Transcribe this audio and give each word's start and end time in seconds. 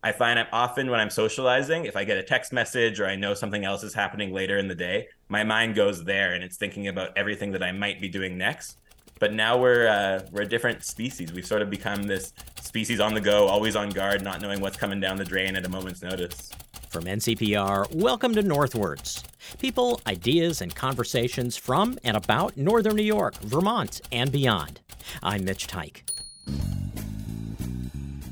I 0.00 0.12
find 0.12 0.38
I'm 0.38 0.46
often 0.52 0.90
when 0.90 1.00
I'm 1.00 1.10
socializing, 1.10 1.84
if 1.84 1.96
I 1.96 2.04
get 2.04 2.18
a 2.18 2.22
text 2.22 2.52
message 2.52 3.00
or 3.00 3.06
I 3.06 3.16
know 3.16 3.34
something 3.34 3.64
else 3.64 3.82
is 3.82 3.92
happening 3.92 4.32
later 4.32 4.56
in 4.58 4.68
the 4.68 4.74
day, 4.74 5.08
my 5.28 5.42
mind 5.42 5.74
goes 5.74 6.04
there 6.04 6.34
and 6.34 6.44
it's 6.44 6.56
thinking 6.56 6.86
about 6.86 7.10
everything 7.16 7.50
that 7.52 7.64
I 7.64 7.72
might 7.72 8.00
be 8.00 8.08
doing 8.08 8.38
next. 8.38 8.78
But 9.18 9.32
now 9.32 9.58
we're 9.58 9.88
uh, 9.88 10.20
we're 10.30 10.42
a 10.42 10.46
different 10.46 10.84
species. 10.84 11.32
We've 11.32 11.44
sort 11.44 11.62
of 11.62 11.70
become 11.70 12.04
this 12.04 12.32
species 12.60 13.00
on 13.00 13.12
the 13.12 13.20
go, 13.20 13.48
always 13.48 13.74
on 13.74 13.90
guard, 13.90 14.22
not 14.22 14.40
knowing 14.40 14.60
what's 14.60 14.76
coming 14.76 15.00
down 15.00 15.16
the 15.16 15.24
drain 15.24 15.56
at 15.56 15.66
a 15.66 15.68
moment's 15.68 16.02
notice. 16.02 16.50
From 16.90 17.04
NCPR, 17.04 17.92
welcome 17.96 18.32
to 18.34 18.42
Northwards. 18.42 19.24
People, 19.58 20.00
ideas, 20.06 20.62
and 20.62 20.72
conversations 20.72 21.56
from 21.56 21.98
and 22.04 22.16
about 22.16 22.56
Northern 22.56 22.94
New 22.94 23.02
York, 23.02 23.34
Vermont, 23.38 24.00
and 24.12 24.30
beyond. 24.30 24.80
I'm 25.24 25.44
Mitch 25.44 25.66
Teich. 25.66 26.02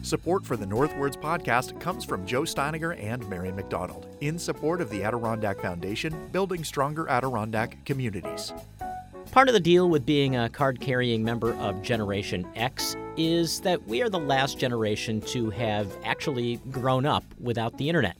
Support 0.07 0.47
for 0.47 0.57
the 0.57 0.67
Northwards 0.67 1.17
podcast 1.17 1.81
comes 1.81 2.05
from 2.05 2.25
Joe 2.25 2.43
Steiniger 2.43 2.97
and 3.03 3.29
Marion 3.29 3.57
McDonald 3.57 4.07
in 4.21 4.39
support 4.39 4.81
of 4.81 4.89
the 4.89 5.03
Adirondack 5.03 5.61
Foundation, 5.61 6.29
building 6.31 6.63
stronger 6.63 7.09
Adirondack 7.09 7.85
communities. 7.85 8.53
Part 9.33 9.49
of 9.49 9.55
the 9.55 9.59
deal 9.59 9.89
with 9.89 10.07
being 10.07 10.37
a 10.37 10.49
card 10.49 10.81
carrying 10.81 11.25
member 11.25 11.55
of 11.55 11.83
Generation 11.83 12.47
X 12.55 12.95
is 13.17 13.59
that 13.63 13.85
we 13.89 14.01
are 14.01 14.09
the 14.09 14.21
last 14.21 14.61
generation 14.61 15.21
to 15.23 15.51
have 15.51 15.93
actually 16.05 16.61
grown 16.71 17.05
up 17.05 17.25
without 17.41 17.77
the 17.77 17.89
internet. 17.89 18.17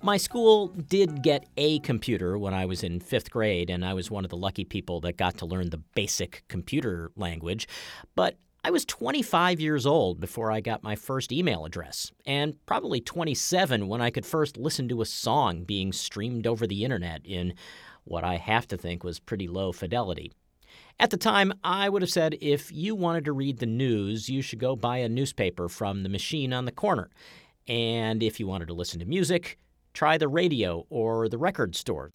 My 0.00 0.16
school 0.16 0.68
did 0.68 1.22
get 1.22 1.44
a 1.58 1.78
computer 1.80 2.38
when 2.38 2.54
I 2.54 2.64
was 2.64 2.82
in 2.82 3.00
fifth 3.00 3.30
grade, 3.30 3.68
and 3.68 3.84
I 3.84 3.92
was 3.92 4.10
one 4.10 4.24
of 4.24 4.30
the 4.30 4.36
lucky 4.38 4.64
people 4.64 5.02
that 5.02 5.18
got 5.18 5.36
to 5.38 5.46
learn 5.46 5.68
the 5.68 5.82
basic 5.94 6.44
computer 6.48 7.10
language. 7.16 7.68
But 8.14 8.38
I 8.66 8.70
was 8.70 8.84
25 8.84 9.60
years 9.60 9.86
old 9.86 10.18
before 10.18 10.50
I 10.50 10.60
got 10.60 10.82
my 10.82 10.96
first 10.96 11.30
email 11.30 11.64
address, 11.64 12.10
and 12.26 12.56
probably 12.66 13.00
27 13.00 13.86
when 13.86 14.00
I 14.00 14.10
could 14.10 14.26
first 14.26 14.56
listen 14.56 14.88
to 14.88 15.02
a 15.02 15.06
song 15.06 15.62
being 15.62 15.92
streamed 15.92 16.48
over 16.48 16.66
the 16.66 16.82
internet 16.82 17.20
in 17.24 17.54
what 18.02 18.24
I 18.24 18.38
have 18.38 18.66
to 18.66 18.76
think 18.76 19.04
was 19.04 19.20
pretty 19.20 19.46
low 19.46 19.70
fidelity. 19.70 20.32
At 20.98 21.10
the 21.10 21.16
time, 21.16 21.52
I 21.62 21.88
would 21.88 22.02
have 22.02 22.10
said 22.10 22.38
if 22.40 22.72
you 22.72 22.96
wanted 22.96 23.26
to 23.26 23.32
read 23.32 23.60
the 23.60 23.66
news, 23.66 24.28
you 24.28 24.42
should 24.42 24.58
go 24.58 24.74
buy 24.74 24.96
a 24.96 25.08
newspaper 25.08 25.68
from 25.68 26.02
the 26.02 26.08
machine 26.08 26.52
on 26.52 26.64
the 26.64 26.72
corner. 26.72 27.08
And 27.68 28.20
if 28.20 28.40
you 28.40 28.48
wanted 28.48 28.66
to 28.66 28.74
listen 28.74 28.98
to 28.98 29.06
music, 29.06 29.60
try 29.94 30.18
the 30.18 30.26
radio 30.26 30.86
or 30.90 31.28
the 31.28 31.38
record 31.38 31.76
store. 31.76 32.10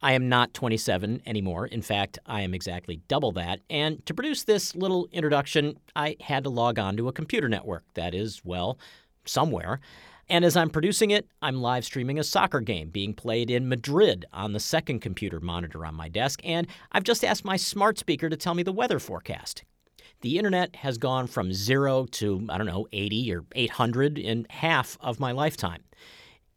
I 0.00 0.12
am 0.12 0.28
not 0.28 0.54
27 0.54 1.22
anymore. 1.26 1.66
In 1.66 1.82
fact, 1.82 2.18
I 2.24 2.42
am 2.42 2.54
exactly 2.54 3.00
double 3.08 3.32
that. 3.32 3.60
And 3.68 4.04
to 4.06 4.14
produce 4.14 4.44
this 4.44 4.74
little 4.76 5.08
introduction, 5.10 5.78
I 5.96 6.16
had 6.20 6.44
to 6.44 6.50
log 6.50 6.78
on 6.78 6.96
to 6.96 7.08
a 7.08 7.12
computer 7.12 7.48
network 7.48 7.84
that 7.94 8.14
is, 8.14 8.40
well, 8.44 8.78
somewhere. 9.24 9.80
And 10.28 10.44
as 10.44 10.56
I'm 10.56 10.70
producing 10.70 11.10
it, 11.10 11.26
I'm 11.42 11.62
live 11.62 11.84
streaming 11.84 12.18
a 12.18 12.24
soccer 12.24 12.60
game 12.60 12.90
being 12.90 13.14
played 13.14 13.50
in 13.50 13.68
Madrid 13.68 14.26
on 14.32 14.52
the 14.52 14.60
second 14.60 15.00
computer 15.00 15.40
monitor 15.40 15.84
on 15.86 15.94
my 15.94 16.08
desk, 16.08 16.40
and 16.44 16.66
I've 16.92 17.04
just 17.04 17.24
asked 17.24 17.46
my 17.46 17.56
smart 17.56 17.98
speaker 17.98 18.28
to 18.28 18.36
tell 18.36 18.54
me 18.54 18.62
the 18.62 18.72
weather 18.72 18.98
forecast. 18.98 19.64
The 20.20 20.36
internet 20.36 20.76
has 20.76 20.98
gone 20.98 21.28
from 21.28 21.52
zero 21.52 22.04
to, 22.12 22.46
I 22.50 22.58
don't 22.58 22.66
know, 22.66 22.86
80 22.92 23.34
or 23.34 23.44
800 23.54 24.18
in 24.18 24.46
half 24.50 24.98
of 25.00 25.18
my 25.18 25.32
lifetime 25.32 25.82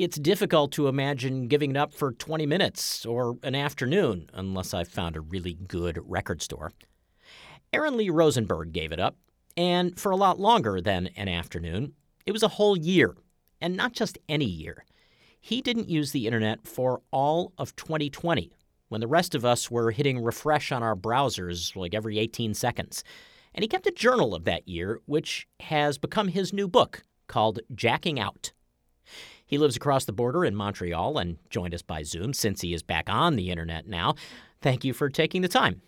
it's 0.01 0.17
difficult 0.17 0.71
to 0.71 0.87
imagine 0.87 1.47
giving 1.47 1.69
it 1.69 1.77
up 1.77 1.93
for 1.93 2.11
20 2.11 2.47
minutes 2.47 3.05
or 3.05 3.37
an 3.43 3.53
afternoon 3.53 4.27
unless 4.33 4.73
I've 4.73 4.87
found 4.87 5.15
a 5.15 5.21
really 5.21 5.53
good 5.53 5.99
record 6.03 6.41
store. 6.41 6.71
Aron 7.71 7.97
Lee 7.97 8.09
Rosenberg 8.09 8.73
gave 8.73 8.91
it 8.91 8.99
up, 8.99 9.15
and 9.55 9.99
for 9.99 10.11
a 10.11 10.15
lot 10.15 10.39
longer 10.39 10.81
than 10.81 11.11
an 11.15 11.27
afternoon. 11.27 11.93
It 12.25 12.31
was 12.31 12.41
a 12.41 12.47
whole 12.47 12.75
year, 12.75 13.15
and 13.61 13.77
not 13.77 13.93
just 13.93 14.17
any 14.27 14.45
year. 14.45 14.85
He 15.39 15.61
didn't 15.61 15.87
use 15.87 16.11
the 16.11 16.25
internet 16.25 16.65
for 16.65 17.03
all 17.11 17.53
of 17.59 17.75
2020, 17.75 18.51
when 18.89 19.01
the 19.01 19.07
rest 19.07 19.35
of 19.35 19.45
us 19.45 19.69
were 19.69 19.91
hitting 19.91 20.19
refresh 20.19 20.71
on 20.71 20.81
our 20.81 20.95
browsers 20.95 21.75
like 21.75 21.93
every 21.93 22.17
18 22.17 22.55
seconds. 22.55 23.03
And 23.53 23.61
he 23.61 23.67
kept 23.67 23.85
a 23.85 23.91
journal 23.91 24.33
of 24.33 24.45
that 24.45 24.67
year, 24.67 24.99
which 25.05 25.47
has 25.59 25.99
become 25.99 26.29
his 26.29 26.53
new 26.53 26.67
book 26.67 27.03
called 27.27 27.59
Jacking 27.75 28.19
Out. 28.19 28.51
He 29.51 29.57
lives 29.57 29.75
across 29.75 30.05
the 30.05 30.13
border 30.13 30.45
in 30.45 30.55
Montreal 30.55 31.17
and 31.17 31.37
joined 31.49 31.75
us 31.75 31.81
by 31.81 32.03
Zoom 32.03 32.33
since 32.33 32.61
he 32.61 32.73
is 32.73 32.81
back 32.81 33.09
on 33.09 33.35
the 33.35 33.51
internet 33.51 33.85
now. 33.85 34.15
Thank 34.61 34.85
you 34.85 34.93
for 34.93 35.09
taking 35.09 35.41
the 35.41 35.49
time. 35.49 35.81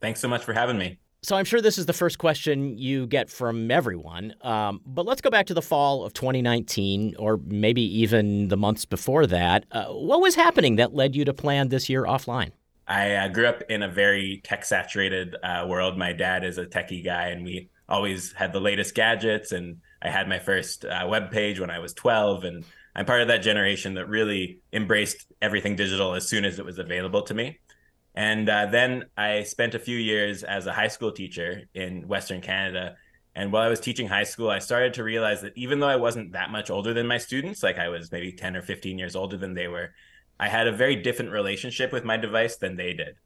Thanks 0.00 0.18
so 0.18 0.26
much 0.26 0.42
for 0.42 0.52
having 0.52 0.76
me. 0.76 0.98
So 1.22 1.36
I'm 1.36 1.44
sure 1.44 1.60
this 1.60 1.78
is 1.78 1.86
the 1.86 1.92
first 1.92 2.18
question 2.18 2.76
you 2.76 3.06
get 3.06 3.30
from 3.30 3.70
everyone, 3.70 4.34
um, 4.42 4.80
but 4.84 5.06
let's 5.06 5.20
go 5.20 5.30
back 5.30 5.46
to 5.46 5.54
the 5.54 5.62
fall 5.62 6.04
of 6.04 6.14
2019, 6.14 7.14
or 7.18 7.40
maybe 7.46 7.82
even 8.00 8.48
the 8.48 8.56
months 8.56 8.84
before 8.84 9.26
that. 9.28 9.66
Uh, 9.70 9.86
what 9.86 10.20
was 10.20 10.34
happening 10.34 10.76
that 10.76 10.92
led 10.92 11.14
you 11.14 11.24
to 11.24 11.32
plan 11.32 11.68
this 11.68 11.88
year 11.88 12.04
offline? 12.04 12.50
I 12.88 13.14
uh, 13.14 13.28
grew 13.28 13.46
up 13.46 13.62
in 13.68 13.82
a 13.82 13.88
very 13.88 14.40
tech 14.44 14.64
saturated 14.64 15.36
uh, 15.42 15.64
world. 15.68 15.96
My 15.96 16.12
dad 16.12 16.44
is 16.44 16.58
a 16.58 16.66
techie 16.66 17.04
guy, 17.04 17.28
and 17.28 17.44
we 17.44 17.70
always 17.88 18.32
had 18.32 18.52
the 18.52 18.60
latest 18.60 18.94
gadgets. 18.94 19.52
And 19.52 19.78
I 20.02 20.10
had 20.10 20.28
my 20.28 20.38
first 20.38 20.84
uh, 20.84 21.06
web 21.08 21.30
page 21.30 21.58
when 21.58 21.70
I 21.70 21.78
was 21.78 21.92
12, 21.94 22.44
and 22.44 22.64
I'm 22.96 23.04
part 23.04 23.20
of 23.20 23.28
that 23.28 23.42
generation 23.42 23.94
that 23.94 24.08
really 24.08 24.60
embraced 24.72 25.26
everything 25.42 25.76
digital 25.76 26.14
as 26.14 26.26
soon 26.26 26.46
as 26.46 26.58
it 26.58 26.64
was 26.64 26.78
available 26.78 27.22
to 27.24 27.34
me. 27.34 27.60
And 28.14 28.48
uh, 28.48 28.66
then 28.66 29.04
I 29.18 29.42
spent 29.42 29.74
a 29.74 29.78
few 29.78 29.98
years 29.98 30.42
as 30.42 30.66
a 30.66 30.72
high 30.72 30.88
school 30.88 31.12
teacher 31.12 31.64
in 31.74 32.08
Western 32.08 32.40
Canada. 32.40 32.96
And 33.34 33.52
while 33.52 33.64
I 33.64 33.68
was 33.68 33.80
teaching 33.80 34.08
high 34.08 34.24
school, 34.24 34.48
I 34.48 34.60
started 34.60 34.94
to 34.94 35.04
realize 35.04 35.42
that 35.42 35.52
even 35.56 35.78
though 35.78 35.88
I 35.88 35.96
wasn't 35.96 36.32
that 36.32 36.50
much 36.50 36.70
older 36.70 36.94
than 36.94 37.06
my 37.06 37.18
students, 37.18 37.62
like 37.62 37.78
I 37.78 37.90
was 37.90 38.10
maybe 38.10 38.32
10 38.32 38.56
or 38.56 38.62
15 38.62 38.98
years 38.98 39.14
older 39.14 39.36
than 39.36 39.52
they 39.52 39.68
were, 39.68 39.90
I 40.40 40.48
had 40.48 40.66
a 40.66 40.72
very 40.72 40.96
different 40.96 41.32
relationship 41.32 41.92
with 41.92 42.04
my 42.04 42.16
device 42.16 42.56
than 42.56 42.76
they 42.76 42.94
did. 42.94 43.16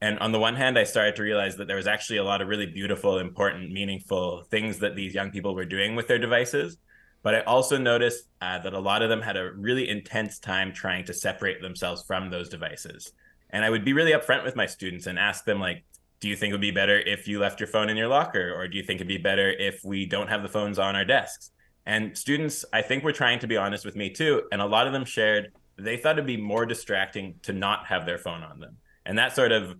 And 0.00 0.18
on 0.20 0.32
the 0.32 0.38
one 0.38 0.56
hand, 0.56 0.78
I 0.78 0.84
started 0.84 1.16
to 1.16 1.22
realize 1.22 1.56
that 1.56 1.66
there 1.66 1.76
was 1.76 1.86
actually 1.86 2.16
a 2.16 2.24
lot 2.24 2.40
of 2.40 2.48
really 2.48 2.66
beautiful, 2.66 3.18
important, 3.18 3.72
meaningful 3.72 4.44
things 4.50 4.78
that 4.78 4.96
these 4.96 5.12
young 5.12 5.30
people 5.30 5.54
were 5.54 5.66
doing 5.66 5.96
with 5.96 6.08
their 6.08 6.18
devices. 6.18 6.78
But 7.22 7.34
I 7.34 7.40
also 7.40 7.78
noticed 7.78 8.24
uh, 8.40 8.58
that 8.60 8.72
a 8.72 8.78
lot 8.78 9.02
of 9.02 9.08
them 9.08 9.20
had 9.20 9.36
a 9.36 9.52
really 9.52 9.88
intense 9.88 10.38
time 10.38 10.72
trying 10.72 11.04
to 11.06 11.14
separate 11.14 11.60
themselves 11.60 12.04
from 12.06 12.30
those 12.30 12.48
devices. 12.48 13.12
And 13.50 13.64
I 13.64 13.70
would 13.70 13.84
be 13.84 13.92
really 13.92 14.12
upfront 14.12 14.44
with 14.44 14.56
my 14.56 14.66
students 14.66 15.06
and 15.06 15.18
ask 15.18 15.44
them, 15.44 15.58
like, 15.60 15.84
do 16.20 16.28
you 16.28 16.36
think 16.36 16.50
it 16.50 16.54
would 16.54 16.60
be 16.60 16.70
better 16.70 16.98
if 16.98 17.28
you 17.28 17.38
left 17.38 17.60
your 17.60 17.68
phone 17.68 17.88
in 17.88 17.96
your 17.96 18.08
locker? 18.08 18.52
Or 18.54 18.68
do 18.68 18.76
you 18.76 18.82
think 18.82 18.98
it'd 18.98 19.08
be 19.08 19.18
better 19.18 19.50
if 19.50 19.80
we 19.84 20.06
don't 20.06 20.28
have 20.28 20.42
the 20.42 20.48
phones 20.48 20.78
on 20.78 20.96
our 20.96 21.04
desks? 21.04 21.50
And 21.86 22.16
students, 22.16 22.64
I 22.72 22.82
think, 22.82 23.04
were 23.04 23.12
trying 23.12 23.38
to 23.40 23.46
be 23.46 23.56
honest 23.56 23.84
with 23.84 23.96
me 23.96 24.10
too. 24.10 24.42
And 24.52 24.60
a 24.60 24.66
lot 24.66 24.86
of 24.86 24.92
them 24.92 25.04
shared 25.04 25.52
they 25.78 25.96
thought 25.96 26.16
it'd 26.16 26.26
be 26.26 26.36
more 26.36 26.66
distracting 26.66 27.36
to 27.42 27.52
not 27.52 27.86
have 27.86 28.04
their 28.04 28.18
phone 28.18 28.42
on 28.42 28.58
them. 28.58 28.76
And 29.06 29.16
that 29.18 29.34
sort 29.34 29.52
of 29.52 29.76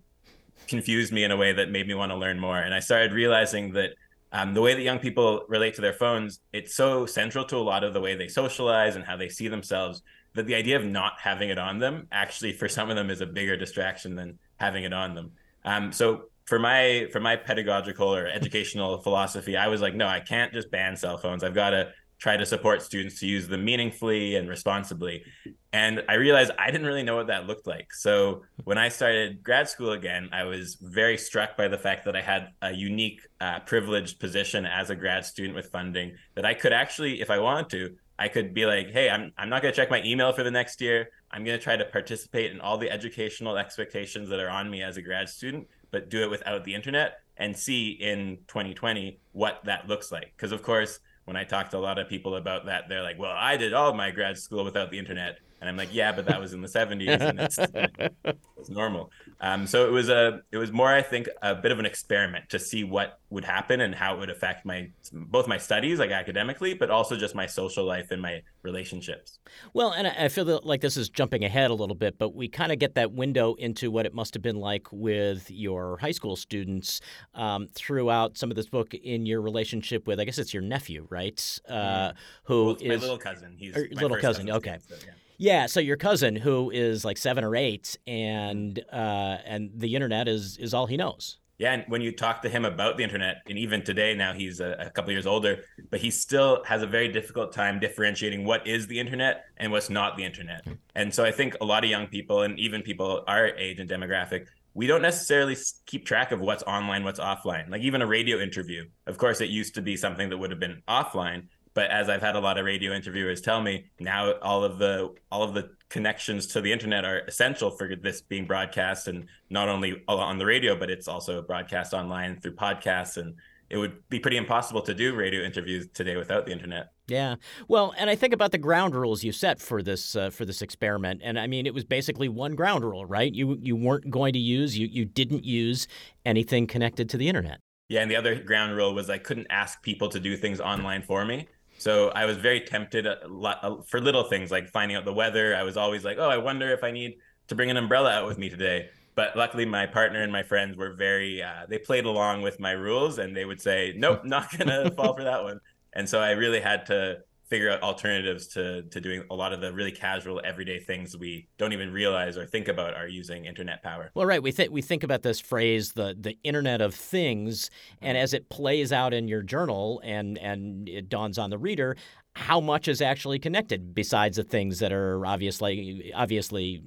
confused 0.67 1.11
me 1.11 1.23
in 1.23 1.31
a 1.31 1.37
way 1.37 1.53
that 1.53 1.69
made 1.69 1.87
me 1.87 1.93
want 1.93 2.11
to 2.11 2.15
learn 2.15 2.39
more. 2.39 2.57
And 2.57 2.73
I 2.73 2.79
started 2.79 3.13
realizing 3.13 3.73
that 3.73 3.91
um, 4.31 4.53
the 4.53 4.61
way 4.61 4.73
that 4.73 4.81
young 4.81 4.99
people 4.99 5.43
relate 5.47 5.75
to 5.75 5.81
their 5.81 5.93
phones, 5.93 6.39
it's 6.53 6.75
so 6.75 7.05
central 7.05 7.45
to 7.45 7.57
a 7.57 7.57
lot 7.57 7.83
of 7.83 7.93
the 7.93 8.01
way 8.01 8.15
they 8.15 8.27
socialize 8.27 8.95
and 8.95 9.03
how 9.03 9.17
they 9.17 9.29
see 9.29 9.47
themselves 9.47 10.03
that 10.35 10.45
the 10.45 10.55
idea 10.55 10.77
of 10.77 10.85
not 10.85 11.13
having 11.19 11.49
it 11.49 11.57
on 11.57 11.79
them 11.79 12.07
actually 12.11 12.53
for 12.53 12.69
some 12.69 12.89
of 12.89 12.95
them 12.95 13.09
is 13.09 13.21
a 13.21 13.25
bigger 13.25 13.57
distraction 13.57 14.15
than 14.15 14.37
having 14.57 14.83
it 14.83 14.93
on 14.93 15.15
them. 15.15 15.31
Um, 15.65 15.91
so 15.91 16.25
for 16.45 16.59
my 16.59 17.07
for 17.11 17.19
my 17.19 17.35
pedagogical 17.35 18.13
or 18.13 18.27
educational 18.27 18.99
philosophy, 18.99 19.57
I 19.57 19.67
was 19.67 19.81
like, 19.81 19.95
no, 19.95 20.07
I 20.07 20.19
can't 20.19 20.53
just 20.53 20.69
ban 20.71 20.95
cell 20.95 21.17
phones. 21.17 21.43
I've 21.43 21.55
got 21.55 21.71
to 21.71 21.91
try 22.19 22.35
to 22.35 22.45
support 22.45 22.81
students 22.81 23.19
to 23.21 23.27
use 23.27 23.47
them 23.47 23.63
meaningfully 23.63 24.35
and 24.35 24.49
responsibly. 24.49 25.23
And 25.71 26.03
I 26.09 26.15
realized 26.15 26.51
I 26.59 26.69
didn't 26.69 26.85
really 26.85 27.03
know 27.03 27.15
what 27.15 27.27
that 27.27 27.47
looked 27.47 27.65
like. 27.65 27.93
So 27.93 28.43
when 28.65 28.77
I 28.77 28.89
started 28.89 29.41
grad 29.41 29.69
school 29.69 29.93
again, 29.93 30.29
I 30.33 30.43
was 30.43 30.75
very 30.81 31.17
struck 31.17 31.55
by 31.55 31.67
the 31.69 31.77
fact 31.77 32.05
that 32.05 32.15
I 32.15 32.21
had 32.21 32.49
a 32.61 32.73
unique, 32.73 33.21
uh, 33.39 33.59
privileged 33.61 34.19
position 34.19 34.65
as 34.65 34.89
a 34.89 34.95
grad 34.95 35.25
student 35.25 35.55
with 35.55 35.67
funding 35.67 36.17
that 36.35 36.45
I 36.45 36.53
could 36.53 36.73
actually, 36.73 37.21
if 37.21 37.29
I 37.29 37.39
wanted 37.39 37.69
to, 37.69 37.95
I 38.17 38.27
could 38.27 38.53
be 38.53 38.65
like, 38.65 38.91
hey, 38.91 39.09
I'm, 39.09 39.31
I'm 39.37 39.47
not 39.47 39.61
going 39.61 39.73
to 39.73 39.75
check 39.75 39.89
my 39.89 40.03
email 40.03 40.33
for 40.33 40.43
the 40.43 40.51
next 40.51 40.81
year. 40.81 41.09
I'm 41.31 41.45
going 41.45 41.57
to 41.57 41.63
try 41.63 41.77
to 41.77 41.85
participate 41.85 42.51
in 42.51 42.59
all 42.59 42.77
the 42.77 42.91
educational 42.91 43.57
expectations 43.57 44.27
that 44.29 44.41
are 44.41 44.49
on 44.49 44.69
me 44.69 44.83
as 44.83 44.97
a 44.97 45.01
grad 45.01 45.29
student, 45.29 45.67
but 45.89 46.09
do 46.09 46.21
it 46.23 46.29
without 46.29 46.65
the 46.65 46.75
internet 46.75 47.19
and 47.37 47.55
see 47.55 47.91
in 47.91 48.39
2020 48.47 49.19
what 49.31 49.61
that 49.63 49.87
looks 49.87 50.11
like. 50.11 50.33
Because, 50.35 50.51
of 50.51 50.61
course, 50.61 50.99
when 51.29 51.37
I 51.37 51.43
talk 51.43 51.69
to 51.69 51.77
a 51.77 51.79
lot 51.79 51.99
of 51.99 52.09
people 52.09 52.37
about 52.37 52.65
that, 52.65 52.89
they're 52.89 53.03
like, 53.03 53.19
well, 53.19 53.35
I 53.37 53.55
did 53.55 53.71
all 53.71 53.93
my 53.93 54.09
grad 54.09 54.35
school 54.35 54.65
without 54.65 54.89
the 54.89 54.97
internet. 54.97 55.37
And 55.61 55.69
I'm 55.69 55.77
like, 55.77 55.93
yeah, 55.93 56.11
but 56.11 56.25
that 56.27 56.39
was 56.39 56.53
in 56.53 56.61
the 56.61 56.67
70s 56.67 57.19
and 57.19 57.39
it's, 57.39 57.59
it's 58.57 58.69
normal. 58.69 59.11
Um, 59.41 59.67
so 59.67 59.85
it 59.85 59.91
was 59.91 60.09
a, 60.09 60.41
it 60.51 60.57
was 60.57 60.71
more, 60.71 60.87
I 60.87 61.01
think, 61.01 61.27
a 61.41 61.55
bit 61.55 61.71
of 61.71 61.79
an 61.79 61.85
experiment 61.85 62.49
to 62.49 62.59
see 62.59 62.83
what 62.83 63.19
would 63.29 63.45
happen 63.45 63.81
and 63.81 63.93
how 63.93 64.15
it 64.15 64.19
would 64.19 64.29
affect 64.29 64.65
my, 64.65 64.89
both 65.11 65.47
my 65.47 65.57
studies, 65.57 65.99
like 65.99 66.11
academically, 66.11 66.73
but 66.73 66.89
also 66.89 67.17
just 67.17 67.35
my 67.35 67.45
social 67.45 67.85
life 67.85 68.11
and 68.11 68.21
my 68.21 68.41
relationships. 68.63 69.39
Well, 69.73 69.91
and 69.91 70.07
I 70.07 70.29
feel 70.29 70.61
like 70.63 70.81
this 70.81 70.97
is 70.97 71.09
jumping 71.09 71.43
ahead 71.43 71.71
a 71.71 71.73
little 71.73 71.95
bit, 71.95 72.17
but 72.17 72.33
we 72.33 72.47
kind 72.47 72.71
of 72.71 72.79
get 72.79 72.95
that 72.95 73.11
window 73.11 73.55
into 73.55 73.91
what 73.91 74.05
it 74.05 74.13
must 74.13 74.33
have 74.33 74.43
been 74.43 74.59
like 74.59 74.87
with 74.91 75.51
your 75.51 75.97
high 75.97 76.11
school 76.11 76.35
students 76.35 77.01
um, 77.35 77.67
throughout 77.73 78.37
some 78.37 78.49
of 78.49 78.55
this 78.55 78.67
book 78.67 78.93
in 78.93 79.25
your 79.25 79.41
relationship 79.41 80.07
with, 80.07 80.19
I 80.19 80.25
guess 80.25 80.37
it's 80.37 80.53
your 80.53 80.63
nephew, 80.63 81.05
right? 81.09 81.59
Uh, 81.67 81.73
mm-hmm. 81.73 82.17
who 82.43 82.65
well, 82.65 82.75
is 82.75 82.83
my 82.83 82.95
little 82.95 83.17
cousin. 83.17 83.55
He's 83.57 83.75
little 83.75 84.17
cousin. 84.17 84.47
cousin. 84.47 84.51
Okay. 84.51 84.77
So, 84.87 84.95
yeah. 85.05 85.13
Yeah, 85.41 85.67
so 85.67 85.79
your 85.79 85.95
cousin 85.95 86.35
who 86.35 86.69
is 86.69 87.05
like 87.05 87.17
seven 87.17 87.45
or 87.45 87.55
eight, 87.55 87.97
and 88.05 88.77
uh, 88.91 89.37
and 89.45 89.71
the 89.73 89.95
internet 89.95 90.27
is 90.27 90.57
is 90.57 90.73
all 90.73 90.85
he 90.85 90.97
knows. 90.97 91.37
Yeah, 91.57 91.73
and 91.73 91.85
when 91.87 92.01
you 92.01 92.11
talk 92.11 92.41
to 92.41 92.49
him 92.49 92.65
about 92.65 92.97
the 92.97 93.03
internet, 93.03 93.37
and 93.47 93.57
even 93.57 93.81
today, 93.81 94.13
now 94.15 94.33
he's 94.33 94.59
a, 94.59 94.75
a 94.79 94.89
couple 94.89 95.11
years 95.11 95.25
older, 95.25 95.63
but 95.89 96.01
he 96.01 96.11
still 96.11 96.61
has 96.65 96.83
a 96.83 96.87
very 96.87 97.07
difficult 97.07 97.53
time 97.53 97.79
differentiating 97.79 98.43
what 98.43 98.67
is 98.67 98.87
the 98.87 98.99
internet 98.99 99.45
and 99.57 99.71
what's 99.71 99.89
not 99.89 100.17
the 100.17 100.25
internet. 100.25 100.65
And 100.95 101.13
so 101.13 101.23
I 101.23 101.31
think 101.31 101.55
a 101.61 101.65
lot 101.65 101.85
of 101.85 101.89
young 101.89 102.07
people, 102.07 102.41
and 102.41 102.59
even 102.59 102.81
people 102.81 103.23
our 103.27 103.47
age 103.47 103.79
and 103.79 103.89
demographic, 103.89 104.47
we 104.73 104.87
don't 104.87 105.01
necessarily 105.01 105.57
keep 105.85 106.05
track 106.05 106.31
of 106.31 106.41
what's 106.41 106.63
online, 106.63 107.03
what's 107.03 107.19
offline. 107.19 107.69
Like 107.69 107.81
even 107.81 108.01
a 108.01 108.07
radio 108.07 108.39
interview, 108.39 108.85
of 109.07 109.17
course, 109.17 109.41
it 109.41 109.49
used 109.49 109.75
to 109.75 109.81
be 109.81 109.97
something 109.97 110.29
that 110.29 110.37
would 110.37 110.51
have 110.51 110.59
been 110.59 110.81
offline, 110.87 111.47
but 111.73 111.89
as 111.91 112.09
I've 112.09 112.21
had 112.21 112.35
a 112.35 112.39
lot 112.39 112.57
of 112.57 112.65
radio 112.65 112.93
interviewers 112.93 113.41
tell 113.41 113.61
me, 113.61 113.85
now 113.99 114.33
all 114.41 114.63
of 114.63 114.79
the 114.79 115.13
all 115.31 115.43
of 115.43 115.53
the 115.53 115.71
connections 115.89 116.47
to 116.47 116.61
the 116.61 116.71
internet 116.71 117.05
are 117.05 117.19
essential 117.27 117.71
for 117.71 117.95
this 117.95 118.21
being 118.21 118.45
broadcast 118.45 119.07
and 119.07 119.27
not 119.49 119.69
only 119.69 120.03
on 120.07 120.37
the 120.37 120.45
radio, 120.45 120.75
but 120.75 120.89
it's 120.89 121.07
also 121.07 121.41
broadcast 121.41 121.93
online 121.93 122.39
through 122.39 122.55
podcasts 122.55 123.17
and 123.17 123.35
it 123.69 123.77
would 123.77 124.07
be 124.09 124.19
pretty 124.19 124.37
impossible 124.37 124.81
to 124.81 124.93
do 124.93 125.15
radio 125.15 125.43
interviews 125.43 125.87
today 125.93 126.15
without 126.15 126.45
the 126.45 126.51
internet. 126.51 126.91
Yeah, 127.07 127.35
well, 127.67 127.93
and 127.97 128.09
I 128.09 128.15
think 128.15 128.33
about 128.33 128.51
the 128.51 128.57
ground 128.57 128.95
rules 128.95 129.23
you 129.23 129.31
set 129.31 129.59
for 129.59 129.81
this 129.81 130.15
uh, 130.15 130.29
for 130.29 130.45
this 130.45 130.61
experiment, 130.61 131.21
and 131.23 131.39
I 131.39 131.47
mean, 131.47 131.65
it 131.65 131.73
was 131.73 131.83
basically 131.83 132.29
one 132.29 132.55
ground 132.55 132.83
rule, 132.83 133.05
right? 133.05 133.33
You 133.33 133.57
you 133.61 133.75
weren't 133.75 134.09
going 134.09 134.33
to 134.33 134.39
use 134.39 134.77
you 134.77 134.87
you 134.87 135.05
didn't 135.05 135.43
use 135.43 135.87
anything 136.25 136.67
connected 136.67 137.09
to 137.09 137.17
the 137.17 137.27
internet. 137.27 137.59
Yeah, 137.89 138.01
and 138.01 138.11
the 138.11 138.15
other 138.15 138.35
ground 138.35 138.75
rule 138.75 138.93
was 138.93 139.09
I 139.09 139.17
couldn't 139.17 139.47
ask 139.49 139.81
people 139.81 140.09
to 140.09 140.19
do 140.19 140.37
things 140.37 140.59
online 140.59 141.01
for 141.01 141.25
me. 141.25 141.47
So 141.79 142.09
I 142.09 142.25
was 142.25 142.37
very 142.37 142.61
tempted 142.61 143.07
lot, 143.27 143.87
for 143.87 144.01
little 144.01 144.23
things 144.23 144.51
like 144.51 144.69
finding 144.69 144.97
out 144.97 145.05
the 145.05 145.13
weather. 145.13 145.55
I 145.55 145.63
was 145.63 145.77
always 145.77 146.03
like, 146.03 146.17
oh, 146.19 146.29
I 146.29 146.37
wonder 146.37 146.69
if 146.71 146.83
I 146.83 146.91
need 146.91 147.17
to 147.47 147.55
bring 147.55 147.69
an 147.69 147.77
umbrella 147.77 148.11
out 148.11 148.27
with 148.27 148.37
me 148.37 148.49
today. 148.49 148.89
But 149.15 149.35
luckily, 149.35 149.65
my 149.65 149.85
partner 149.85 150.21
and 150.21 150.31
my 150.31 150.43
friends 150.43 150.77
were 150.77 150.93
very, 150.93 151.41
uh, 151.41 151.65
they 151.67 151.77
played 151.77 152.05
along 152.05 152.41
with 152.41 152.59
my 152.59 152.71
rules 152.71 153.17
and 153.17 153.35
they 153.35 153.45
would 153.45 153.61
say, 153.61 153.93
nope, 153.95 154.25
not 154.25 154.51
going 154.57 154.67
to 154.83 154.91
fall 154.91 155.15
for 155.15 155.23
that 155.23 155.43
one. 155.43 155.59
And 155.93 156.07
so 156.07 156.19
I 156.19 156.31
really 156.31 156.59
had 156.59 156.85
to 156.87 157.19
figure 157.49 157.69
out 157.69 157.81
alternatives 157.81 158.47
to 158.47 158.83
to 158.83 159.01
doing 159.01 159.23
a 159.31 159.35
lot 159.35 159.53
of 159.53 159.61
the 159.61 159.73
really 159.73 159.91
casual 159.91 160.39
everyday 160.43 160.79
things 160.79 161.17
we 161.17 161.47
don't 161.57 161.73
even 161.73 161.91
realize 161.91 162.37
or 162.37 162.45
think 162.45 162.67
about 162.67 162.93
are 162.93 163.07
using 163.07 163.45
internet 163.45 163.81
power. 163.81 164.11
Well, 164.13 164.25
right, 164.25 164.41
we 164.41 164.51
think 164.51 164.71
we 164.71 164.81
think 164.81 165.03
about 165.03 165.23
this 165.23 165.39
phrase 165.39 165.93
the 165.93 166.15
the 166.19 166.37
Internet 166.43 166.81
of 166.81 166.93
Things, 166.93 167.69
and 168.01 168.15
mm-hmm. 168.15 168.23
as 168.23 168.33
it 168.33 168.49
plays 168.49 168.93
out 168.93 169.13
in 169.13 169.27
your 169.27 169.41
journal 169.41 170.01
and 170.03 170.37
and 170.37 170.87
it 170.87 171.09
dawns 171.09 171.37
on 171.37 171.49
the 171.49 171.57
reader. 171.57 171.95
How 172.35 172.61
much 172.61 172.87
is 172.87 173.01
actually 173.01 173.39
connected 173.39 173.93
besides 173.93 174.37
the 174.37 174.43
things 174.43 174.79
that 174.79 174.93
are 174.93 175.25
obviously 175.25 176.13
obviously 176.15 176.81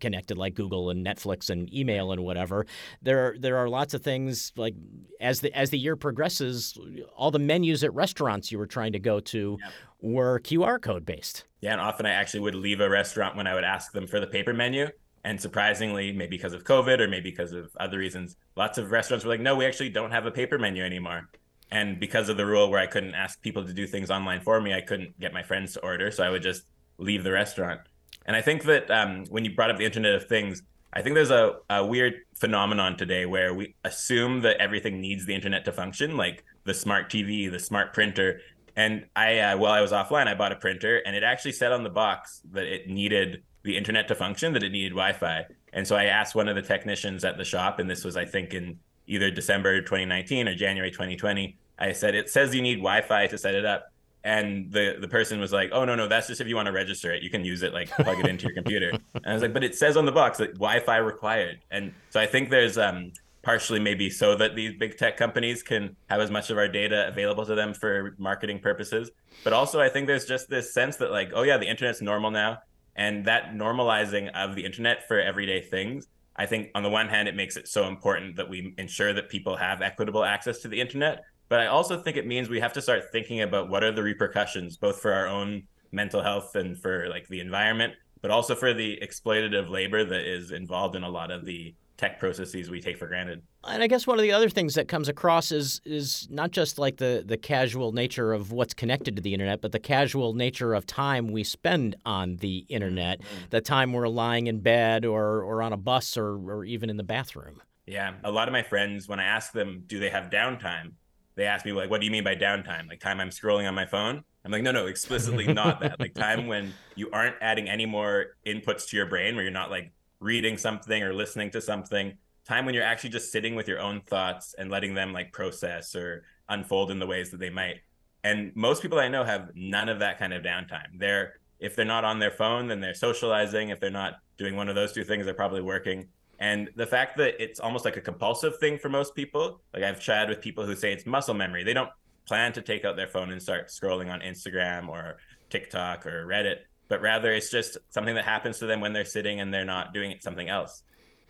connected 0.00 0.38
like 0.38 0.54
Google 0.54 0.90
and 0.90 1.04
Netflix 1.04 1.50
and 1.50 1.72
email 1.72 2.12
and 2.12 2.22
whatever. 2.22 2.66
There 3.02 3.26
are, 3.26 3.38
there 3.38 3.56
are 3.56 3.68
lots 3.68 3.94
of 3.94 4.02
things 4.02 4.52
like 4.56 4.74
as 5.20 5.40
the 5.40 5.52
as 5.56 5.70
the 5.70 5.78
year 5.78 5.96
progresses, 5.96 6.78
all 7.16 7.30
the 7.30 7.38
menus 7.38 7.82
at 7.84 7.94
restaurants 7.94 8.52
you 8.52 8.58
were 8.58 8.66
trying 8.66 8.92
to 8.92 8.98
go 8.98 9.20
to 9.20 9.58
yep. 9.60 9.72
Were 10.00 10.40
QR 10.40 10.80
code 10.80 11.06
based. 11.06 11.44
Yeah, 11.60 11.72
and 11.72 11.80
often 11.80 12.06
I 12.06 12.12
actually 12.12 12.40
would 12.40 12.54
leave 12.54 12.80
a 12.80 12.88
restaurant 12.88 13.36
when 13.36 13.46
I 13.46 13.54
would 13.54 13.64
ask 13.64 13.92
them 13.92 14.06
for 14.06 14.20
the 14.20 14.26
paper 14.26 14.52
menu. 14.52 14.88
And 15.24 15.40
surprisingly, 15.40 16.12
maybe 16.12 16.36
because 16.36 16.52
of 16.52 16.62
COVID 16.62 17.00
or 17.00 17.08
maybe 17.08 17.30
because 17.30 17.52
of 17.52 17.70
other 17.80 17.98
reasons, 17.98 18.36
lots 18.54 18.78
of 18.78 18.92
restaurants 18.92 19.24
were 19.24 19.32
like, 19.32 19.40
no, 19.40 19.56
we 19.56 19.66
actually 19.66 19.88
don't 19.88 20.12
have 20.12 20.26
a 20.26 20.30
paper 20.30 20.58
menu 20.58 20.84
anymore. 20.84 21.28
And 21.72 21.98
because 21.98 22.28
of 22.28 22.36
the 22.36 22.46
rule 22.46 22.70
where 22.70 22.80
I 22.80 22.86
couldn't 22.86 23.14
ask 23.14 23.40
people 23.42 23.66
to 23.66 23.72
do 23.72 23.86
things 23.86 24.10
online 24.10 24.40
for 24.40 24.60
me, 24.60 24.72
I 24.72 24.80
couldn't 24.80 25.18
get 25.18 25.32
my 25.32 25.42
friends 25.42 25.72
to 25.72 25.80
order. 25.80 26.12
So 26.12 26.22
I 26.22 26.30
would 26.30 26.42
just 26.42 26.62
leave 26.98 27.24
the 27.24 27.32
restaurant. 27.32 27.80
And 28.26 28.36
I 28.36 28.40
think 28.40 28.64
that 28.64 28.90
um, 28.90 29.24
when 29.28 29.44
you 29.44 29.54
brought 29.54 29.70
up 29.70 29.78
the 29.78 29.84
Internet 29.84 30.14
of 30.14 30.28
Things, 30.28 30.62
I 30.92 31.02
think 31.02 31.14
there's 31.14 31.30
a, 31.30 31.56
a 31.68 31.84
weird 31.84 32.14
phenomenon 32.34 32.96
today 32.96 33.26
where 33.26 33.52
we 33.52 33.74
assume 33.84 34.40
that 34.42 34.56
everything 34.58 35.00
needs 35.00 35.26
the 35.26 35.34
internet 35.34 35.64
to 35.66 35.72
function, 35.72 36.16
like 36.16 36.42
the 36.64 36.72
smart 36.72 37.10
TV, 37.10 37.50
the 37.50 37.58
smart 37.58 37.92
printer. 37.92 38.40
And 38.76 39.06
I, 39.16 39.38
uh, 39.38 39.56
while 39.56 39.72
I 39.72 39.80
was 39.80 39.92
offline, 39.92 40.26
I 40.26 40.34
bought 40.34 40.52
a 40.52 40.56
printer, 40.56 40.98
and 41.06 41.16
it 41.16 41.22
actually 41.22 41.52
said 41.52 41.72
on 41.72 41.82
the 41.82 41.90
box 41.90 42.42
that 42.52 42.64
it 42.64 42.88
needed 42.88 43.42
the 43.62 43.76
internet 43.76 44.06
to 44.08 44.14
function, 44.14 44.52
that 44.52 44.62
it 44.62 44.70
needed 44.70 44.90
Wi-Fi. 44.90 45.46
And 45.72 45.86
so 45.86 45.96
I 45.96 46.04
asked 46.04 46.34
one 46.34 46.46
of 46.48 46.56
the 46.56 46.62
technicians 46.62 47.24
at 47.24 47.38
the 47.38 47.44
shop, 47.44 47.78
and 47.78 47.88
this 47.90 48.04
was, 48.04 48.16
I 48.16 48.26
think, 48.26 48.52
in 48.54 48.78
either 49.06 49.30
December 49.30 49.80
2019 49.80 50.46
or 50.46 50.54
January 50.54 50.90
2020. 50.90 51.56
I 51.78 51.92
said, 51.92 52.14
"It 52.14 52.28
says 52.28 52.54
you 52.54 52.62
need 52.62 52.76
Wi-Fi 52.76 53.26
to 53.28 53.38
set 53.38 53.54
it 53.54 53.64
up." 53.64 53.90
and 54.26 54.72
the 54.72 54.96
the 55.00 55.06
person 55.06 55.38
was 55.38 55.52
like, 55.52 55.70
"Oh 55.72 55.84
no, 55.84 55.94
no, 55.94 56.08
that's 56.08 56.26
just 56.26 56.40
if 56.40 56.48
you 56.48 56.56
want 56.56 56.66
to 56.66 56.72
register 56.72 57.12
it. 57.12 57.22
You 57.22 57.30
can 57.30 57.44
use 57.44 57.62
it, 57.62 57.72
like 57.72 57.88
plug 57.90 58.18
it 58.18 58.26
into 58.26 58.46
your 58.46 58.54
computer." 58.54 58.90
And 59.14 59.26
I 59.26 59.32
was 59.32 59.42
like, 59.42 59.52
"But 59.52 59.62
it 59.62 59.76
says 59.76 59.96
on 59.96 60.04
the 60.04 60.12
box 60.12 60.38
that 60.38 60.54
Wi-Fi 60.54 60.96
required." 60.96 61.60
And 61.70 61.94
so 62.10 62.18
I 62.18 62.26
think 62.26 62.50
there's 62.50 62.76
um, 62.76 63.12
partially 63.46 63.78
maybe 63.78 64.10
so 64.10 64.34
that 64.34 64.56
these 64.56 64.74
big 64.74 64.98
tech 64.98 65.16
companies 65.16 65.62
can 65.62 65.94
have 66.10 66.20
as 66.20 66.32
much 66.32 66.50
of 66.50 66.58
our 66.58 66.66
data 66.66 67.06
available 67.06 67.46
to 67.46 67.54
them 67.54 67.72
for 67.72 68.16
marketing 68.18 68.58
purposes, 68.58 69.12
but 69.44 69.52
also 69.52 69.80
I 69.80 69.88
think 69.88 70.08
there's 70.08 70.24
just 70.24 70.50
this 70.50 70.74
sense 70.74 70.96
that 70.96 71.12
like, 71.12 71.30
oh 71.32 71.44
yeah, 71.44 71.56
the 71.56 71.68
internet's 71.68 72.02
normal 72.02 72.32
now, 72.32 72.58
and 72.96 73.24
that 73.26 73.52
normalizing 73.54 74.32
of 74.32 74.56
the 74.56 74.64
internet 74.64 75.06
for 75.06 75.20
everyday 75.20 75.60
things. 75.60 76.08
I 76.34 76.46
think 76.46 76.70
on 76.74 76.82
the 76.82 76.90
one 76.90 77.06
hand, 77.08 77.28
it 77.28 77.36
makes 77.36 77.56
it 77.56 77.68
so 77.68 77.86
important 77.86 78.34
that 78.34 78.50
we 78.50 78.74
ensure 78.78 79.12
that 79.12 79.28
people 79.28 79.54
have 79.54 79.80
equitable 79.80 80.24
access 80.24 80.58
to 80.62 80.68
the 80.68 80.80
internet, 80.80 81.22
but 81.48 81.60
I 81.60 81.68
also 81.68 82.02
think 82.02 82.16
it 82.16 82.26
means 82.26 82.48
we 82.48 82.58
have 82.58 82.72
to 82.72 82.82
start 82.82 83.12
thinking 83.12 83.42
about 83.42 83.70
what 83.70 83.84
are 83.84 83.92
the 83.92 84.02
repercussions, 84.02 84.76
both 84.76 85.00
for 85.00 85.12
our 85.12 85.28
own 85.28 85.62
mental 85.92 86.20
health 86.20 86.56
and 86.56 86.76
for 86.76 87.08
like 87.08 87.28
the 87.28 87.38
environment, 87.38 87.94
but 88.22 88.32
also 88.32 88.56
for 88.56 88.74
the 88.74 88.98
exploitative 89.00 89.70
labor 89.70 90.04
that 90.04 90.28
is 90.28 90.50
involved 90.50 90.96
in 90.96 91.04
a 91.04 91.08
lot 91.08 91.30
of 91.30 91.44
the 91.44 91.76
tech 91.96 92.18
processes 92.18 92.70
we 92.70 92.80
take 92.80 92.98
for 92.98 93.06
granted. 93.06 93.42
And 93.64 93.82
I 93.82 93.86
guess 93.86 94.06
one 94.06 94.18
of 94.18 94.22
the 94.22 94.32
other 94.32 94.48
things 94.48 94.74
that 94.74 94.88
comes 94.88 95.08
across 95.08 95.50
is 95.50 95.80
is 95.84 96.28
not 96.30 96.50
just 96.50 96.78
like 96.78 96.98
the 96.98 97.24
the 97.26 97.36
casual 97.36 97.92
nature 97.92 98.32
of 98.32 98.52
what's 98.52 98.74
connected 98.74 99.16
to 99.16 99.22
the 99.22 99.32
internet, 99.32 99.60
but 99.60 99.72
the 99.72 99.78
casual 99.78 100.34
nature 100.34 100.74
of 100.74 100.86
time 100.86 101.32
we 101.32 101.44
spend 101.44 101.96
on 102.04 102.36
the 102.36 102.58
internet, 102.68 103.20
mm-hmm. 103.20 103.44
the 103.50 103.60
time 103.60 103.92
we're 103.92 104.08
lying 104.08 104.46
in 104.46 104.60
bed 104.60 105.04
or 105.04 105.42
or 105.42 105.62
on 105.62 105.72
a 105.72 105.76
bus 105.76 106.16
or 106.16 106.34
or 106.34 106.64
even 106.64 106.90
in 106.90 106.96
the 106.96 107.04
bathroom. 107.04 107.60
Yeah, 107.86 108.14
a 108.24 108.30
lot 108.30 108.48
of 108.48 108.52
my 108.52 108.62
friends 108.62 109.08
when 109.08 109.20
I 109.20 109.24
ask 109.24 109.52
them 109.52 109.84
do 109.86 109.98
they 109.98 110.10
have 110.10 110.30
downtime, 110.30 110.92
they 111.34 111.44
ask 111.44 111.64
me 111.64 111.72
like, 111.72 111.90
what 111.90 112.00
do 112.00 112.06
you 112.06 112.12
mean 112.12 112.24
by 112.24 112.34
downtime? 112.34 112.88
Like 112.88 113.00
time 113.00 113.20
I'm 113.20 113.30
scrolling 113.30 113.66
on 113.68 113.74
my 113.74 113.86
phone? 113.86 114.22
I'm 114.44 114.52
like, 114.52 114.62
no, 114.62 114.70
no, 114.70 114.86
explicitly 114.86 115.52
not 115.52 115.80
that. 115.80 115.98
Like 115.98 116.14
time 116.14 116.46
when 116.52 116.72
you 116.94 117.10
aren't 117.12 117.34
adding 117.40 117.68
any 117.68 117.84
more 117.84 118.36
inputs 118.46 118.88
to 118.88 118.96
your 118.96 119.06
brain, 119.06 119.34
where 119.34 119.42
you're 119.42 119.52
not 119.52 119.70
like 119.70 119.92
reading 120.20 120.56
something 120.56 121.02
or 121.02 121.12
listening 121.12 121.50
to 121.50 121.60
something. 121.60 122.16
Time 122.46 122.64
when 122.64 122.74
you're 122.74 122.84
actually 122.84 123.10
just 123.10 123.32
sitting 123.32 123.54
with 123.54 123.68
your 123.68 123.80
own 123.80 124.00
thoughts 124.02 124.54
and 124.58 124.70
letting 124.70 124.94
them 124.94 125.12
like 125.12 125.32
process 125.32 125.94
or 125.94 126.24
unfold 126.48 126.90
in 126.90 126.98
the 126.98 127.06
ways 127.06 127.30
that 127.30 127.40
they 127.40 127.50
might. 127.50 127.80
And 128.24 128.54
most 128.54 128.82
people 128.82 128.98
I 128.98 129.08
know 129.08 129.24
have 129.24 129.50
none 129.54 129.88
of 129.88 129.98
that 130.00 130.18
kind 130.18 130.32
of 130.32 130.42
downtime. 130.42 130.98
They're 130.98 131.34
if 131.58 131.74
they're 131.74 131.84
not 131.86 132.04
on 132.04 132.18
their 132.18 132.30
phone, 132.30 132.68
then 132.68 132.80
they're 132.80 132.94
socializing. 132.94 133.70
If 133.70 133.80
they're 133.80 133.90
not 133.90 134.18
doing 134.36 134.56
one 134.56 134.68
of 134.68 134.74
those 134.74 134.92
two 134.92 135.04
things, 135.04 135.24
they're 135.24 135.34
probably 135.34 135.62
working. 135.62 136.08
And 136.38 136.68
the 136.76 136.86
fact 136.86 137.16
that 137.16 137.42
it's 137.42 137.60
almost 137.60 137.84
like 137.84 137.96
a 137.96 138.00
compulsive 138.00 138.58
thing 138.58 138.78
for 138.78 138.90
most 138.90 139.14
people, 139.14 139.60
like 139.72 139.82
I've 139.82 140.00
chatted 140.00 140.28
with 140.28 140.42
people 140.42 140.66
who 140.66 140.76
say 140.76 140.92
it's 140.92 141.06
muscle 141.06 141.34
memory. 141.34 141.64
They 141.64 141.72
don't 141.72 141.88
plan 142.26 142.52
to 142.52 142.62
take 142.62 142.84
out 142.84 142.96
their 142.96 143.06
phone 143.06 143.30
and 143.30 143.40
start 143.40 143.68
scrolling 143.68 144.12
on 144.12 144.20
Instagram 144.20 144.88
or 144.88 145.16
TikTok 145.48 146.04
or 146.04 146.26
Reddit, 146.26 146.58
but 146.88 147.00
rather 147.00 147.32
it's 147.32 147.50
just 147.50 147.78
something 147.90 148.14
that 148.14 148.24
happens 148.24 148.58
to 148.58 148.66
them 148.66 148.80
when 148.80 148.92
they're 148.92 149.04
sitting 149.04 149.40
and 149.40 149.52
they're 149.52 149.64
not 149.64 149.92
doing 149.92 150.14
something 150.20 150.48
else. 150.48 150.82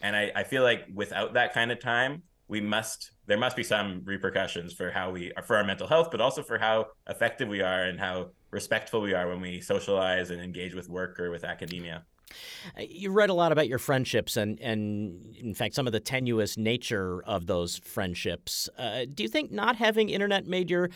And 0.02 0.14
I, 0.14 0.30
I 0.34 0.42
feel 0.44 0.62
like 0.62 0.84
without 0.94 1.34
that 1.34 1.54
kind 1.54 1.72
of 1.72 1.80
time, 1.80 2.22
we 2.48 2.60
must 2.60 3.12
there 3.26 3.38
must 3.38 3.56
be 3.56 3.64
some 3.64 4.02
repercussions 4.04 4.72
for 4.72 4.90
how 4.90 5.10
we 5.10 5.32
are 5.36 5.42
for 5.42 5.56
our 5.56 5.64
mental 5.64 5.86
health, 5.86 6.08
but 6.10 6.20
also 6.20 6.42
for 6.42 6.58
how 6.58 6.86
effective 7.08 7.48
we 7.48 7.60
are 7.60 7.84
and 7.84 7.98
how 7.98 8.28
respectful 8.50 9.00
we 9.00 9.14
are 9.14 9.28
when 9.28 9.40
we 9.40 9.60
socialize 9.60 10.30
and 10.30 10.40
engage 10.40 10.74
with 10.74 10.88
work 10.88 11.18
or 11.18 11.30
with 11.30 11.44
academia. 11.44 12.04
You 12.78 13.10
read 13.10 13.30
a 13.30 13.34
lot 13.34 13.52
about 13.52 13.68
your 13.68 13.78
friendships 13.78 14.36
and, 14.36 14.60
and 14.60 15.36
in 15.36 15.54
fact, 15.54 15.74
some 15.74 15.86
of 15.86 15.92
the 15.92 16.00
tenuous 16.00 16.56
nature 16.56 17.22
of 17.24 17.46
those 17.46 17.76
friendships. 17.78 18.68
Uh, 18.76 19.06
do 19.12 19.22
you 19.22 19.28
think 19.28 19.52
not 19.52 19.76
having 19.76 20.08
internet 20.08 20.46
made 20.46 20.70
your 20.70 20.90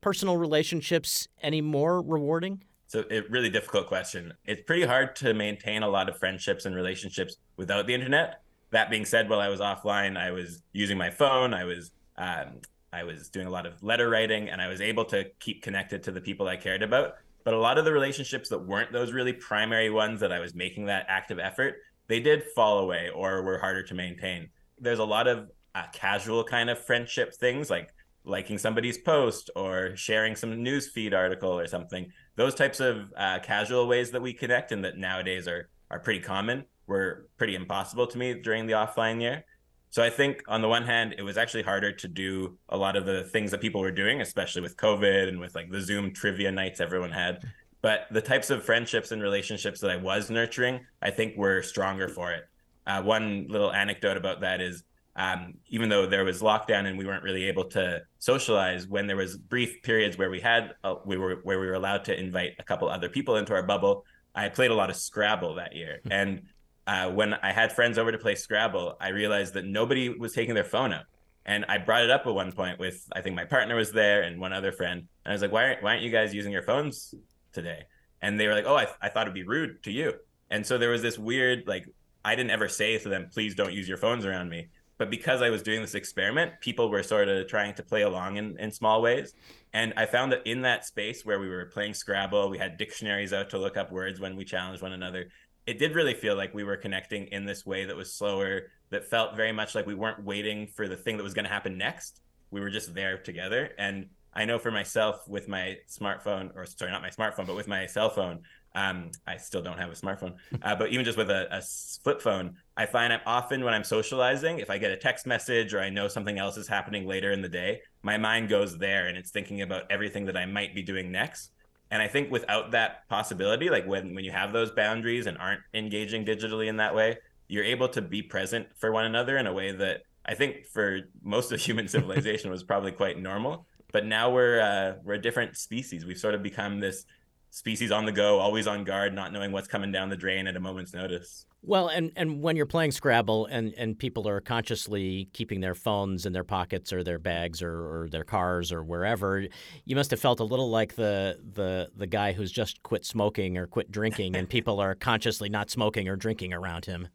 personal 0.00 0.36
relationships 0.36 1.28
any 1.42 1.60
more 1.60 2.00
rewarding? 2.00 2.62
So 2.90 3.04
a 3.08 3.20
really 3.30 3.50
difficult 3.50 3.86
question. 3.86 4.32
It's 4.46 4.62
pretty 4.62 4.84
hard 4.84 5.14
to 5.16 5.32
maintain 5.32 5.84
a 5.84 5.88
lot 5.88 6.08
of 6.08 6.18
friendships 6.18 6.64
and 6.64 6.74
relationships 6.74 7.36
without 7.56 7.86
the 7.86 7.94
internet. 7.94 8.42
That 8.72 8.90
being 8.90 9.04
said, 9.04 9.30
while 9.30 9.38
I 9.38 9.46
was 9.46 9.60
offline, 9.60 10.16
I 10.16 10.32
was 10.32 10.64
using 10.72 10.98
my 10.98 11.08
phone. 11.08 11.54
I 11.54 11.62
was 11.62 11.92
um, 12.18 12.60
I 12.92 13.04
was 13.04 13.28
doing 13.28 13.46
a 13.46 13.50
lot 13.50 13.64
of 13.64 13.80
letter 13.80 14.10
writing, 14.10 14.48
and 14.48 14.60
I 14.60 14.66
was 14.66 14.80
able 14.80 15.04
to 15.04 15.24
keep 15.38 15.62
connected 15.62 16.02
to 16.02 16.10
the 16.10 16.20
people 16.20 16.48
I 16.48 16.56
cared 16.56 16.82
about. 16.82 17.14
But 17.44 17.54
a 17.54 17.60
lot 17.60 17.78
of 17.78 17.84
the 17.84 17.92
relationships 17.92 18.48
that 18.48 18.58
weren't 18.58 18.90
those 18.90 19.12
really 19.12 19.34
primary 19.34 19.90
ones 19.90 20.18
that 20.18 20.32
I 20.32 20.40
was 20.40 20.56
making 20.56 20.86
that 20.86 21.06
active 21.08 21.38
effort, 21.38 21.76
they 22.08 22.18
did 22.18 22.42
fall 22.56 22.80
away 22.80 23.08
or 23.14 23.44
were 23.44 23.58
harder 23.58 23.84
to 23.84 23.94
maintain. 23.94 24.48
There's 24.80 24.98
a 24.98 25.04
lot 25.04 25.28
of 25.28 25.48
uh, 25.76 25.84
casual 25.92 26.42
kind 26.42 26.68
of 26.68 26.84
friendship 26.84 27.36
things 27.36 27.70
like 27.70 27.94
liking 28.24 28.58
somebody's 28.58 28.98
post 28.98 29.50
or 29.56 29.96
sharing 29.96 30.36
some 30.36 30.62
news 30.62 30.88
feed 30.88 31.14
article 31.14 31.58
or 31.58 31.66
something. 31.66 32.10
Those 32.36 32.54
types 32.54 32.80
of 32.80 33.12
uh, 33.16 33.38
casual 33.42 33.88
ways 33.88 34.10
that 34.10 34.22
we 34.22 34.32
connect 34.32 34.72
and 34.72 34.84
that 34.84 34.98
nowadays 34.98 35.48
are 35.48 35.68
are 35.90 35.98
pretty 35.98 36.20
common 36.20 36.64
were 36.86 37.26
pretty 37.36 37.54
impossible 37.54 38.06
to 38.06 38.18
me 38.18 38.34
during 38.34 38.66
the 38.66 38.72
offline 38.72 39.20
year. 39.20 39.44
So 39.90 40.04
I 40.04 40.10
think 40.10 40.42
on 40.46 40.62
the 40.62 40.68
one 40.68 40.84
hand, 40.84 41.16
it 41.18 41.22
was 41.22 41.36
actually 41.36 41.64
harder 41.64 41.92
to 41.92 42.08
do 42.08 42.56
a 42.68 42.76
lot 42.76 42.94
of 42.94 43.06
the 43.06 43.24
things 43.24 43.50
that 43.50 43.60
people 43.60 43.80
were 43.80 43.90
doing, 43.90 44.20
especially 44.20 44.62
with 44.62 44.76
COVID 44.76 45.28
and 45.28 45.40
with 45.40 45.54
like 45.54 45.70
the 45.70 45.80
Zoom 45.80 46.12
trivia 46.12 46.52
nights 46.52 46.80
everyone 46.80 47.10
had. 47.10 47.42
But 47.82 48.06
the 48.10 48.20
types 48.20 48.50
of 48.50 48.64
friendships 48.64 49.10
and 49.10 49.20
relationships 49.20 49.80
that 49.80 49.90
I 49.90 49.96
was 49.96 50.30
nurturing, 50.30 50.80
I 51.02 51.10
think 51.10 51.36
were 51.36 51.62
stronger 51.62 52.08
for 52.08 52.30
it. 52.30 52.44
Uh, 52.86 53.02
one 53.02 53.46
little 53.48 53.72
anecdote 53.72 54.16
about 54.16 54.42
that 54.42 54.60
is 54.60 54.84
um, 55.16 55.54
even 55.68 55.88
though 55.88 56.06
there 56.06 56.24
was 56.24 56.40
lockdown 56.40 56.86
and 56.86 56.96
we 56.96 57.04
weren't 57.04 57.22
really 57.22 57.44
able 57.44 57.64
to 57.64 58.00
socialize 58.18 58.86
when 58.86 59.06
there 59.06 59.16
was 59.16 59.36
brief 59.36 59.82
periods 59.82 60.16
where 60.16 60.30
we 60.30 60.40
had 60.40 60.74
uh, 60.84 60.94
we 61.04 61.16
were 61.16 61.40
where 61.42 61.58
we 61.58 61.66
were 61.66 61.74
allowed 61.74 62.04
to 62.04 62.18
invite 62.18 62.52
a 62.58 62.62
couple 62.62 62.88
other 62.88 63.08
people 63.08 63.36
into 63.36 63.52
our 63.52 63.62
bubble 63.62 64.04
i 64.34 64.48
played 64.48 64.70
a 64.70 64.74
lot 64.74 64.90
of 64.90 64.96
scrabble 64.96 65.54
that 65.56 65.74
year. 65.74 66.00
Hmm. 66.04 66.12
and 66.12 66.42
uh, 66.86 67.10
when 67.10 67.34
i 67.34 67.52
had 67.52 67.72
friends 67.72 67.98
over 67.98 68.12
to 68.12 68.18
play 68.18 68.34
scrabble 68.34 68.96
i 69.00 69.08
realized 69.08 69.54
that 69.54 69.64
nobody 69.64 70.08
was 70.08 70.32
taking 70.32 70.54
their 70.54 70.64
phone 70.64 70.92
out 70.92 71.04
and 71.44 71.64
i 71.68 71.76
brought 71.76 72.02
it 72.02 72.10
up 72.10 72.26
at 72.26 72.34
one 72.34 72.52
point 72.52 72.78
with 72.78 73.06
i 73.12 73.20
think 73.20 73.34
my 73.34 73.44
partner 73.44 73.74
was 73.74 73.92
there 73.92 74.22
and 74.22 74.40
one 74.40 74.52
other 74.52 74.72
friend. 74.72 75.00
And 75.24 75.32
i 75.32 75.34
was 75.34 75.42
like 75.42 75.52
why 75.52 75.64
aren't, 75.64 75.82
why 75.82 75.90
aren't 75.90 76.02
you 76.02 76.10
guys 76.10 76.32
using 76.32 76.52
your 76.52 76.62
phones 76.62 77.14
today? 77.52 77.82
And 78.22 78.38
they 78.38 78.46
were 78.46 78.54
like 78.54 78.66
oh 78.66 78.76
I, 78.76 78.86
I 79.02 79.08
thought 79.08 79.22
it'd 79.22 79.34
be 79.34 79.42
rude 79.42 79.82
to 79.84 79.90
you. 79.90 80.14
And 80.50 80.66
so 80.66 80.78
there 80.78 80.90
was 80.90 81.02
this 81.02 81.18
weird 81.18 81.64
like 81.66 81.86
i 82.24 82.34
didn't 82.34 82.50
ever 82.50 82.68
say 82.68 82.96
to 82.98 83.08
them 83.08 83.28
please 83.32 83.54
don't 83.54 83.72
use 83.72 83.88
your 83.88 83.96
phones 83.96 84.24
around 84.24 84.48
me 84.48 84.68
but 85.00 85.08
because 85.08 85.40
I 85.40 85.48
was 85.48 85.62
doing 85.62 85.80
this 85.80 85.94
experiment, 85.94 86.60
people 86.60 86.90
were 86.90 87.02
sort 87.02 87.30
of 87.30 87.48
trying 87.48 87.72
to 87.76 87.82
play 87.82 88.02
along 88.02 88.36
in, 88.36 88.58
in 88.58 88.70
small 88.70 89.00
ways. 89.00 89.32
And 89.72 89.94
I 89.96 90.04
found 90.04 90.30
that 90.30 90.46
in 90.46 90.60
that 90.60 90.84
space 90.84 91.24
where 91.24 91.40
we 91.40 91.48
were 91.48 91.64
playing 91.64 91.94
Scrabble, 91.94 92.50
we 92.50 92.58
had 92.58 92.76
dictionaries 92.76 93.32
out 93.32 93.48
to 93.50 93.58
look 93.58 93.78
up 93.78 93.90
words 93.90 94.20
when 94.20 94.36
we 94.36 94.44
challenged 94.44 94.82
one 94.82 94.92
another. 94.92 95.30
It 95.66 95.78
did 95.78 95.94
really 95.94 96.12
feel 96.12 96.36
like 96.36 96.52
we 96.52 96.64
were 96.64 96.76
connecting 96.76 97.28
in 97.28 97.46
this 97.46 97.64
way 97.64 97.86
that 97.86 97.96
was 97.96 98.12
slower, 98.12 98.72
that 98.90 99.08
felt 99.08 99.36
very 99.36 99.52
much 99.52 99.74
like 99.74 99.86
we 99.86 99.94
weren't 99.94 100.22
waiting 100.22 100.66
for 100.66 100.86
the 100.86 100.98
thing 100.98 101.16
that 101.16 101.22
was 101.22 101.32
going 101.32 101.46
to 101.46 101.50
happen 101.50 101.78
next. 101.78 102.20
We 102.50 102.60
were 102.60 102.68
just 102.68 102.92
there 102.92 103.16
together. 103.16 103.70
And 103.78 104.10
I 104.34 104.44
know 104.44 104.58
for 104.58 104.70
myself 104.70 105.26
with 105.26 105.48
my 105.48 105.78
smartphone, 105.88 106.54
or 106.54 106.66
sorry, 106.66 106.90
not 106.90 107.00
my 107.00 107.08
smartphone, 107.08 107.46
but 107.46 107.56
with 107.56 107.68
my 107.68 107.86
cell 107.86 108.10
phone, 108.10 108.40
um, 108.74 109.10
I 109.26 109.36
still 109.36 109.62
don't 109.62 109.78
have 109.78 109.90
a 109.90 109.94
smartphone, 109.94 110.34
uh, 110.62 110.76
but 110.76 110.90
even 110.90 111.04
just 111.04 111.18
with 111.18 111.30
a, 111.30 111.48
a, 111.50 111.60
flip 112.04 112.22
phone, 112.22 112.56
I 112.76 112.86
find 112.86 113.12
I'm 113.12 113.20
often 113.26 113.64
when 113.64 113.74
I'm 113.74 113.82
socializing, 113.82 114.60
if 114.60 114.70
I 114.70 114.78
get 114.78 114.92
a 114.92 114.96
text 114.96 115.26
message 115.26 115.74
or 115.74 115.80
I 115.80 115.90
know 115.90 116.06
something 116.06 116.38
else 116.38 116.56
is 116.56 116.68
happening 116.68 117.06
later 117.06 117.32
in 117.32 117.42
the 117.42 117.48
day, 117.48 117.80
my 118.02 118.16
mind 118.16 118.48
goes 118.48 118.78
there 118.78 119.08
and 119.08 119.18
it's 119.18 119.30
thinking 119.30 119.62
about 119.62 119.90
everything 119.90 120.24
that 120.26 120.36
I 120.36 120.46
might 120.46 120.74
be 120.74 120.82
doing 120.82 121.10
next. 121.10 121.50
And 121.90 122.00
I 122.00 122.06
think 122.06 122.30
without 122.30 122.70
that 122.70 123.08
possibility, 123.08 123.68
like 123.68 123.86
when 123.86 124.14
when 124.14 124.24
you 124.24 124.30
have 124.30 124.52
those 124.52 124.70
boundaries 124.70 125.26
and 125.26 125.36
aren't 125.38 125.62
engaging 125.74 126.24
digitally 126.24 126.68
in 126.68 126.76
that 126.76 126.94
way, 126.94 127.18
you're 127.48 127.64
able 127.64 127.88
to 127.88 128.00
be 128.00 128.22
present 128.22 128.68
for 128.76 128.92
one 128.92 129.06
another 129.06 129.36
in 129.38 129.48
a 129.48 129.52
way 129.52 129.72
that 129.72 130.02
I 130.24 130.34
think 130.34 130.66
for 130.66 131.00
most 131.22 131.50
of 131.50 131.60
human 131.68 131.88
civilization 131.88 132.50
was 132.50 132.62
probably 132.62 132.92
quite 132.92 133.18
normal. 133.18 133.66
But 133.92 134.06
now 134.06 134.30
we're 134.30 134.60
uh, 134.60 134.94
we're 135.02 135.14
a 135.14 135.20
different 135.20 135.56
species. 135.56 136.06
We've 136.06 136.16
sort 136.16 136.36
of 136.36 136.44
become 136.44 136.78
this 136.78 137.04
species 137.50 137.90
on 137.90 138.06
the 138.06 138.12
go, 138.12 138.38
always 138.38 138.66
on 138.66 138.84
guard, 138.84 139.12
not 139.14 139.32
knowing 139.32 139.52
what's 139.52 139.68
coming 139.68 139.92
down 139.92 140.08
the 140.08 140.16
drain 140.16 140.46
at 140.46 140.56
a 140.56 140.60
moment's 140.60 140.94
notice. 140.94 141.46
Well, 141.62 141.88
and, 141.88 142.10
and 142.16 142.40
when 142.40 142.56
you're 142.56 142.64
playing 142.64 142.92
Scrabble 142.92 143.44
and, 143.44 143.74
and 143.76 143.98
people 143.98 144.26
are 144.26 144.40
consciously 144.40 145.28
keeping 145.34 145.60
their 145.60 145.74
phones 145.74 146.24
in 146.24 146.32
their 146.32 146.44
pockets 146.44 146.90
or 146.90 147.04
their 147.04 147.18
bags 147.18 147.60
or, 147.60 147.72
or 147.72 148.08
their 148.08 148.24
cars 148.24 148.72
or 148.72 148.82
wherever, 148.82 149.46
you 149.84 149.94
must 149.94 150.10
have 150.10 150.20
felt 150.20 150.40
a 150.40 150.44
little 150.44 150.70
like 150.70 150.94
the, 150.94 151.38
the, 151.52 151.90
the 151.94 152.06
guy 152.06 152.32
who's 152.32 152.50
just 152.50 152.82
quit 152.82 153.04
smoking 153.04 153.58
or 153.58 153.66
quit 153.66 153.92
drinking 153.92 154.36
and 154.36 154.48
people 154.48 154.80
are 154.80 154.94
consciously 154.94 155.50
not 155.50 155.68
smoking 155.68 156.08
or 156.08 156.16
drinking 156.16 156.54
around 156.54 156.86
him. 156.86 157.08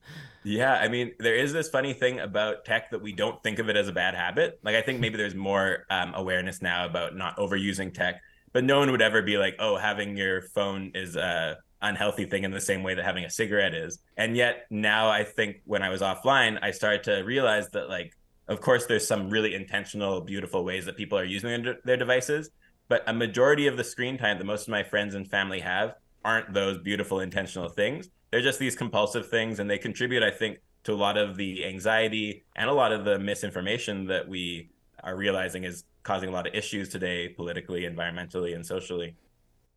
Yeah, 0.44 0.76
I 0.76 0.90
mean, 0.90 1.14
there 1.18 1.36
is 1.36 1.52
this 1.52 1.68
funny 1.68 1.94
thing 1.94 2.20
about 2.20 2.66
tech 2.66 2.92
that 2.92 3.02
we 3.02 3.14
don't 3.14 3.42
think 3.42 3.58
of 3.58 3.68
it 3.70 3.76
as 3.76 3.88
a 3.88 3.94
bad 3.94 4.14
habit. 4.14 4.60
Like, 4.64 4.76
I 4.76 4.84
think 4.84 5.00
maybe 5.00 5.18
there's 5.18 5.34
more 5.34 5.86
um, 5.90 6.14
awareness 6.14 6.62
now 6.62 6.86
about 6.86 7.16
not 7.16 7.36
overusing 7.38 7.92
tech 7.92 8.22
but 8.56 8.64
no 8.64 8.80
one 8.80 8.90
would 8.90 9.02
ever 9.02 9.22
be 9.22 9.38
like, 9.38 9.58
oh, 9.60 9.76
having 9.76 10.16
your 10.16 10.42
phone 10.42 10.90
is 10.96 11.18
a 11.18 11.58
unhealthy 11.82 12.24
thing 12.24 12.46
in 12.46 12.52
the 12.52 12.62
same 12.62 12.84
way 12.84 12.94
that 12.94 13.04
having 13.04 13.26
a 13.26 13.30
cigarette 13.30 13.74
is. 13.74 14.00
And 14.16 14.38
yet 14.38 14.66
now 14.70 15.10
I 15.10 15.26
think 15.26 15.58
when 15.66 15.84
I 15.84 15.90
was 15.90 16.00
offline, 16.00 16.58
I 16.62 16.72
started 16.72 17.04
to 17.04 17.24
realize 17.24 17.68
that 17.72 17.90
like, 17.90 18.16
of 18.48 18.62
course, 18.62 18.86
there's 18.86 19.06
some 19.06 19.30
really 19.30 19.56
intentional, 19.56 20.22
beautiful 20.22 20.64
ways 20.64 20.86
that 20.86 20.96
people 20.96 21.20
are 21.20 21.26
using 21.26 21.66
their 21.84 21.98
devices, 21.98 22.50
but 22.88 23.04
a 23.08 23.14
majority 23.14 23.68
of 23.68 23.76
the 23.76 23.84
screen 23.84 24.18
time 24.18 24.38
that 24.38 24.46
most 24.46 24.62
of 24.62 24.70
my 24.70 24.84
friends 24.84 25.16
and 25.16 25.30
family 25.30 25.60
have 25.60 25.96
aren't 26.24 26.54
those 26.54 26.78
beautiful, 26.78 27.20
intentional 27.20 27.68
things. 27.68 28.08
They're 28.32 28.40
just 28.40 28.58
these 28.58 28.78
compulsive 28.78 29.28
things, 29.28 29.60
and 29.60 29.70
they 29.70 29.78
contribute, 29.78 30.24
I 30.24 30.32
think, 30.32 30.60
to 30.86 30.94
a 30.94 30.96
lot 30.96 31.18
of 31.18 31.36
the 31.36 31.66
anxiety 31.66 32.46
and 32.56 32.70
a 32.70 32.74
lot 32.74 32.94
of 32.94 33.04
the 33.04 33.20
misinformation 33.20 34.08
that 34.08 34.30
we 34.30 34.70
are 35.04 35.18
realizing 35.18 35.66
is 35.66 35.84
causing 36.06 36.30
a 36.30 36.32
lot 36.32 36.48
of 36.48 36.54
issues 36.54 36.88
today, 36.88 37.28
politically, 37.28 37.82
environmentally, 37.82 38.56
and 38.56 38.66
socially. 38.66 39.16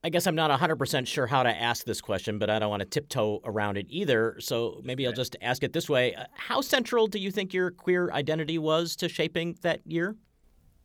I 0.04 0.10
guess 0.10 0.28
I'm 0.28 0.36
not 0.36 0.56
100% 0.56 1.08
sure 1.08 1.26
how 1.26 1.42
to 1.42 1.48
ask 1.48 1.84
this 1.84 2.00
question, 2.00 2.38
but 2.38 2.48
I 2.48 2.60
don't 2.60 2.70
want 2.70 2.80
to 2.80 2.88
tiptoe 2.88 3.40
around 3.44 3.78
it 3.78 3.86
either. 3.88 4.36
So 4.38 4.80
maybe 4.84 5.04
I'll 5.06 5.12
just 5.12 5.34
ask 5.42 5.64
it 5.64 5.72
this 5.72 5.88
way. 5.88 6.14
Uh, 6.14 6.26
how 6.34 6.60
central 6.60 7.08
do 7.08 7.18
you 7.18 7.32
think 7.32 7.52
your 7.52 7.72
queer 7.72 8.12
identity 8.12 8.58
was 8.58 8.94
to 8.96 9.08
shaping 9.08 9.58
that 9.62 9.80
year? 9.84 10.14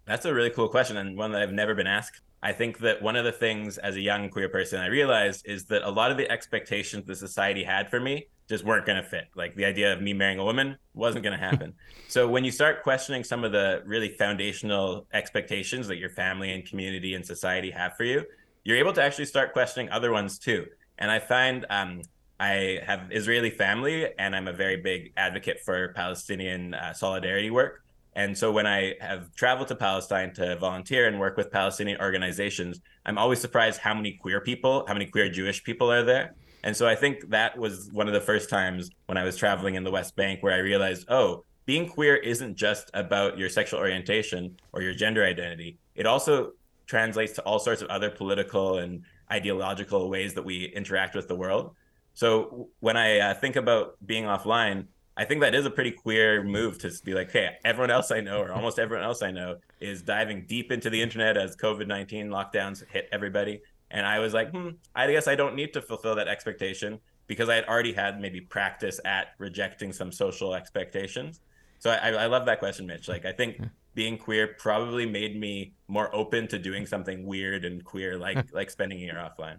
That's 0.05 0.25
a 0.25 0.33
really 0.33 0.50
cool 0.50 0.67
question 0.67 0.97
and 0.97 1.15
one 1.15 1.31
that 1.33 1.43
I've 1.43 1.53
never 1.53 1.75
been 1.75 1.85
asked. 1.85 2.21
I 2.41 2.53
think 2.53 2.79
that 2.79 3.01
one 3.03 3.15
of 3.15 3.23
the 3.23 3.31
things 3.31 3.77
as 3.77 3.95
a 3.95 4.01
young 4.01 4.29
queer 4.29 4.50
person 4.50 4.79
I 4.79 4.88
realized 4.88 5.43
is 5.45 5.65
that 5.65 5.83
a 5.83 5.91
lot 5.91 6.09
of 6.09 6.17
the 6.17 6.29
expectations 6.31 7.05
the 7.05 7.15
society 7.15 7.63
had 7.63 7.89
for 7.89 8.00
me 8.00 8.27
just 8.50 8.63
weren't 8.63 8.85
going 8.85 9.01
to 9.01 9.07
fit. 9.07 9.25
Like 9.35 9.55
the 9.55 9.65
idea 9.65 9.93
of 9.93 10.01
me 10.01 10.13
marrying 10.13 10.39
a 10.39 10.43
woman 10.43 10.77
wasn't 10.93 11.23
going 11.23 11.38
to 11.38 11.43
happen. 11.43 11.73
so 12.07 12.27
when 12.27 12.43
you 12.43 12.51
start 12.51 12.83
questioning 12.83 13.23
some 13.23 13.43
of 13.43 13.51
the 13.51 13.81
really 13.85 14.09
foundational 14.09 15.07
expectations 15.13 15.88
that 15.88 15.97
your 15.97 16.09
family 16.09 16.51
and 16.51 16.65
community 16.65 17.15
and 17.15 17.25
society 17.25 17.71
have 17.71 17.95
for 17.95 18.03
you, 18.03 18.23
you're 18.63 18.77
able 18.77 18.93
to 18.93 19.01
actually 19.01 19.25
start 19.25 19.53
questioning 19.53 19.89
other 19.89 20.12
ones 20.12 20.39
too. 20.39 20.65
And 20.97 21.09
I 21.09 21.19
find 21.19 21.65
um, 21.69 22.01
I 22.39 22.79
have 22.85 23.07
Israeli 23.12 23.50
family, 23.50 24.07
and 24.17 24.35
I'm 24.35 24.47
a 24.47 24.53
very 24.53 24.77
big 24.77 25.13
advocate 25.15 25.62
for 25.63 25.93
Palestinian 25.93 26.73
uh, 26.73 26.93
solidarity 26.93 27.50
work. 27.50 27.83
And 28.15 28.38
so 28.38 28.51
when 28.51 28.67
I 28.67 28.93
have 29.01 29.33
traveled 29.35 29.69
to 29.69 29.75
Palestine 29.75 30.33
to 30.35 30.55
volunteer 30.57 31.07
and 31.07 31.19
work 31.19 31.35
with 31.35 31.51
Palestinian 31.51 32.00
organizations, 32.00 32.79
I'm 33.05 33.17
always 33.17 33.39
surprised 33.39 33.79
how 33.79 33.93
many 33.93 34.13
queer 34.13 34.39
people, 34.39 34.85
how 34.88 34.93
many 34.93 35.07
queer 35.07 35.29
Jewish 35.29 35.63
people 35.63 35.91
are 35.91 36.03
there. 36.03 36.35
And 36.63 36.75
so 36.75 36.88
I 36.88 36.96
think 36.96 37.29
that 37.29 37.58
was 37.58 37.89
one 37.91 38.08
of 38.08 38.13
the 38.13 38.22
first 38.22 38.50
times 38.50 38.89
when 39.08 39.17
I 39.17 39.24
was 39.24 39.36
traveling 39.36 39.75
in 39.75 39.84
the 39.84 39.91
West 39.91 40.15
Bank 40.15 40.41
where 40.41 40.53
I 40.53 40.60
realized, 40.60 41.05
oh, 41.10 41.43
being 41.65 41.88
queer 41.88 42.15
isn't 42.15 42.55
just 42.55 42.89
about 42.93 43.38
your 43.38 43.50
sexual 43.50 43.79
orientation 43.79 44.58
or 44.72 44.82
your 44.82 44.93
gender 44.93 45.24
identity. 45.24 45.77
It 45.96 46.05
also 46.05 46.51
translates 46.88 47.34
to 47.34 47.41
all 47.43 47.60
sorts 47.60 47.82
of 47.82 47.88
other 47.89 48.10
political 48.10 48.77
and 48.77 49.03
ideological 49.32 50.10
ways 50.10 50.34
that 50.34 50.43
we 50.43 50.65
interact 50.65 51.15
with 51.15 51.27
the 51.27 51.36
world. 51.36 51.75
So 52.13 52.70
when 52.79 52.98
I 52.98 53.20
uh, 53.20 53.34
think 53.34 53.55
about 53.55 53.96
being 54.05 54.25
offline, 54.25 54.88
I 55.15 55.25
think 55.25 55.41
that 55.41 55.53
is 55.53 55.65
a 55.65 55.70
pretty 55.70 55.91
queer 55.91 56.43
move 56.43 56.79
to 56.79 56.91
be 57.03 57.13
like, 57.13 57.32
hey, 57.32 57.55
everyone 57.63 57.91
else 57.91 58.12
I 58.12 58.20
know, 58.20 58.39
or 58.39 58.51
almost 58.51 58.79
everyone 58.79 59.05
else 59.05 59.22
I 59.22 59.32
know, 59.32 59.58
is 59.79 60.01
diving 60.01 60.46
deep 60.48 60.72
into 60.72 60.89
the 60.89 61.01
internet 61.01 61.38
as 61.38 61.55
COVID 61.55 61.88
19 61.88 62.29
lockdowns 62.29 62.84
hit 62.89 63.10
everybody. 63.12 63.62
And 63.93 64.07
I 64.07 64.19
was 64.19 64.33
like, 64.33 64.51
hmm, 64.51 64.69
I 64.95 65.09
guess 65.09 65.27
I 65.27 65.35
don't 65.35 65.55
need 65.55 65.71
to 65.73 65.81
fulfill 65.81 66.15
that 66.15 66.27
expectation 66.27 67.00
because 67.27 67.47
I 67.47 67.55
had 67.55 67.65
already 67.65 67.93
had 67.93 68.19
maybe 68.19 68.41
practice 68.41 69.00
at 69.05 69.27
rejecting 69.38 69.93
some 69.93 70.12
social 70.12 70.55
expectations. 70.55 71.39
So 71.77 71.91
I, 71.91 72.09
I 72.09 72.25
love 72.25 72.47
that 72.47 72.59
question, 72.59 72.88
Mitch. 72.88 73.07
Like, 73.07 73.23
I 73.25 73.31
think 73.31 73.62
being 73.93 74.17
queer 74.17 74.55
probably 74.57 75.05
made 75.05 75.39
me 75.39 75.75
more 75.88 76.13
open 76.13 76.47
to 76.47 76.57
doing 76.57 76.88
something 76.88 77.25
weird 77.25 77.65
and 77.65 77.85
queer, 77.85 78.17
like 78.17 78.51
like 78.51 78.71
spending 78.71 78.97
a 79.00 79.01
year 79.01 79.15
offline. 79.15 79.57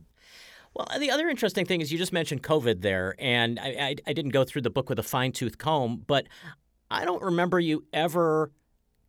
Well, 0.75 0.89
the 0.99 1.13
other 1.13 1.29
interesting 1.29 1.65
thing 1.65 1.81
is 1.81 1.93
you 1.93 1.99
just 1.99 2.13
mentioned 2.13 2.43
COVID 2.43 2.83
there, 2.83 3.15
and 3.21 3.61
I, 3.61 3.69
I, 3.69 3.97
I 4.09 4.13
didn't 4.13 4.33
go 4.33 4.43
through 4.43 4.63
the 4.63 4.71
book 4.71 4.89
with 4.89 4.99
a 4.99 5.05
fine 5.05 5.31
tooth 5.31 5.59
comb, 5.59 6.03
but 6.07 6.27
I 6.91 7.05
don't 7.05 7.23
remember 7.23 7.61
you 7.61 7.85
ever 7.93 8.51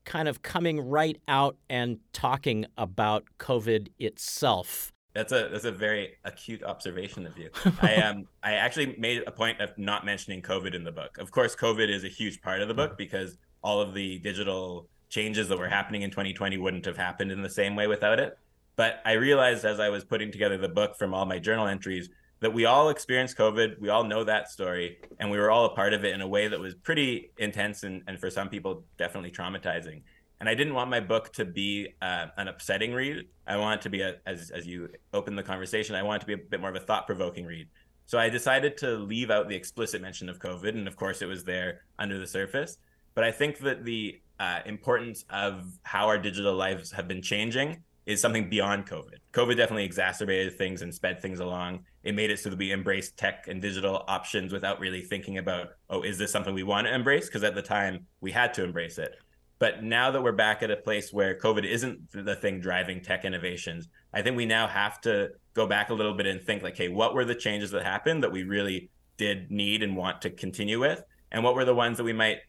kind 0.03 0.27
of 0.27 0.43
coming 0.43 0.79
right 0.79 1.17
out 1.27 1.57
and 1.67 1.97
talking 2.13 2.67
about 2.77 3.25
COVID 3.39 3.87
itself 3.97 4.93
That's 5.15 5.31
a 5.31 5.47
that's 5.49 5.63
a 5.63 5.71
very 5.71 6.17
acute 6.25 6.61
observation 6.61 7.25
of 7.25 7.37
you. 7.37 7.49
I 7.81 7.95
um 7.95 8.27
I 8.43 8.53
actually 8.53 8.95
made 8.99 9.23
a 9.25 9.31
point 9.31 9.61
of 9.61 9.75
not 9.77 10.05
mentioning 10.05 10.41
COVID 10.41 10.75
in 10.75 10.83
the 10.83 10.91
book. 10.91 11.17
Of 11.17 11.31
course, 11.31 11.55
COVID 11.55 11.89
is 11.89 12.03
a 12.03 12.09
huge 12.09 12.41
part 12.41 12.61
of 12.61 12.67
the 12.67 12.73
book 12.73 12.97
because 12.97 13.37
all 13.63 13.79
of 13.79 13.93
the 13.93 14.19
digital 14.19 14.87
changes 15.09 15.47
that 15.47 15.57
were 15.57 15.69
happening 15.69 16.01
in 16.01 16.11
2020 16.11 16.57
wouldn't 16.57 16.85
have 16.85 16.97
happened 16.97 17.31
in 17.31 17.41
the 17.41 17.49
same 17.49 17.75
way 17.75 17.87
without 17.87 18.19
it. 18.19 18.37
But 18.75 19.01
I 19.05 19.13
realized 19.13 19.63
as 19.63 19.79
I 19.79 19.87
was 19.87 20.03
putting 20.03 20.33
together 20.33 20.57
the 20.57 20.67
book 20.67 20.97
from 20.97 21.13
all 21.13 21.25
my 21.25 21.39
journal 21.39 21.65
entries 21.65 22.09
that 22.41 22.53
we 22.53 22.65
all 22.65 22.89
experienced 22.89 23.37
COVID. 23.37 23.79
We 23.79 23.87
all 23.87 24.03
know 24.03 24.25
that 24.25 24.51
story, 24.51 24.97
and 25.19 25.31
we 25.31 25.37
were 25.37 25.49
all 25.49 25.65
a 25.65 25.73
part 25.73 25.93
of 25.93 26.03
it 26.03 26.13
in 26.13 26.19
a 26.19 26.27
way 26.27 26.49
that 26.49 26.59
was 26.59 26.75
pretty 26.75 27.31
intense 27.37 27.83
and, 27.83 28.03
and 28.07 28.19
for 28.19 28.29
some 28.29 28.49
people, 28.49 28.83
definitely 28.97 29.31
traumatizing 29.31 30.01
and 30.39 30.49
I 30.49 30.55
didn't 30.55 30.73
want 30.73 30.89
my 30.89 30.99
book 30.99 31.31
to 31.33 31.45
be 31.45 31.89
uh, 32.01 32.27
an 32.37 32.47
upsetting 32.47 32.93
read. 32.93 33.27
I 33.47 33.57
want 33.57 33.79
it 33.79 33.83
to 33.83 33.89
be 33.89 34.01
a, 34.01 34.15
as 34.25 34.51
as 34.51 34.65
you 34.67 34.89
open 35.13 35.35
the 35.35 35.43
conversation, 35.43 35.95
I 35.95 36.03
want 36.03 36.21
it 36.21 36.25
to 36.25 36.27
be 36.27 36.41
a 36.41 36.45
bit 36.49 36.59
more 36.59 36.69
of 36.69 36.75
a 36.75 36.79
thought 36.79 37.05
provoking 37.05 37.45
read. 37.45 37.67
So 38.07 38.19
I 38.19 38.29
decided 38.29 38.77
to 38.77 38.97
leave 38.97 39.31
out 39.31 39.49
the 39.49 39.55
explicit 39.55 40.01
mention 40.01 40.29
of 40.29 40.39
COVID, 40.39 40.69
and 40.69 40.87
of 40.87 40.95
course 40.95 41.21
it 41.21 41.25
was 41.25 41.43
there 41.43 41.81
under 41.97 42.19
the 42.19 42.27
surface. 42.27 42.77
But 43.15 43.23
I 43.23 43.31
think 43.31 43.59
that 43.59 43.85
the 43.85 44.21
uh, 44.39 44.59
importance 44.65 45.25
of 45.29 45.65
how 45.83 46.07
our 46.07 46.17
digital 46.17 46.53
lives 46.53 46.91
have 46.91 47.07
been 47.07 47.21
changing 47.21 47.81
is 48.05 48.21
something 48.21 48.49
beyond 48.49 48.85
COVID. 48.85 49.17
COVID 49.33 49.57
definitely 49.57 49.85
exacerbated 49.85 50.57
things 50.57 50.83
and 50.83 50.93
sped 50.93 51.21
things 51.21 51.39
along. 51.39 51.79
It 52.03 52.13
made 52.13 52.29
it 52.29 52.39
so 52.39 52.49
that 52.51 52.59
we 52.59 52.71
embraced 52.71 53.17
tech 53.17 53.45
and 53.47 53.61
digital 53.61 54.03
options 54.07 54.53
without 54.53 54.79
really 54.79 55.01
thinking 55.01 55.39
about, 55.39 55.69
oh, 55.89 56.03
is 56.03 56.17
this 56.17 56.31
something 56.31 56.53
we 56.53 56.63
want 56.63 56.85
to 56.85 56.93
embrace? 56.93 57.25
Because 57.25 57.43
at 57.43 57.55
the 57.55 57.63
time 57.63 58.05
we 58.21 58.31
had 58.31 58.53
to 58.55 58.63
embrace 58.63 58.99
it. 58.99 59.15
But 59.57 59.83
now 59.83 60.11
that 60.11 60.21
we're 60.21 60.33
back 60.33 60.63
at 60.63 60.71
a 60.71 60.75
place 60.75 61.13
where 61.13 61.37
COVID 61.39 61.65
isn't 61.65 62.11
the 62.11 62.35
thing 62.35 62.59
driving 62.59 63.01
tech 63.01 63.23
innovations, 63.23 63.87
I 64.13 64.21
think 64.21 64.35
we 64.35 64.45
now 64.45 64.67
have 64.67 64.99
to 65.01 65.29
go 65.53 65.65
back 65.65 65.89
a 65.89 65.93
little 65.93 66.13
bit 66.13 66.25
and 66.25 66.41
think 66.41 66.61
like, 66.61 66.77
hey, 66.77 66.89
what 66.89 67.15
were 67.15 67.25
the 67.25 67.35
changes 67.35 67.71
that 67.71 67.83
happened 67.83 68.23
that 68.23 68.31
we 68.31 68.43
really 68.43 68.89
did 69.17 69.49
need 69.51 69.81
and 69.81 69.95
want 69.95 70.21
to 70.23 70.29
continue 70.29 70.79
with? 70.79 71.01
And 71.31 71.43
what 71.43 71.55
were 71.55 71.65
the 71.65 71.73
ones 71.73 71.97
that 71.97 72.03
we 72.03 72.13
might 72.13 72.39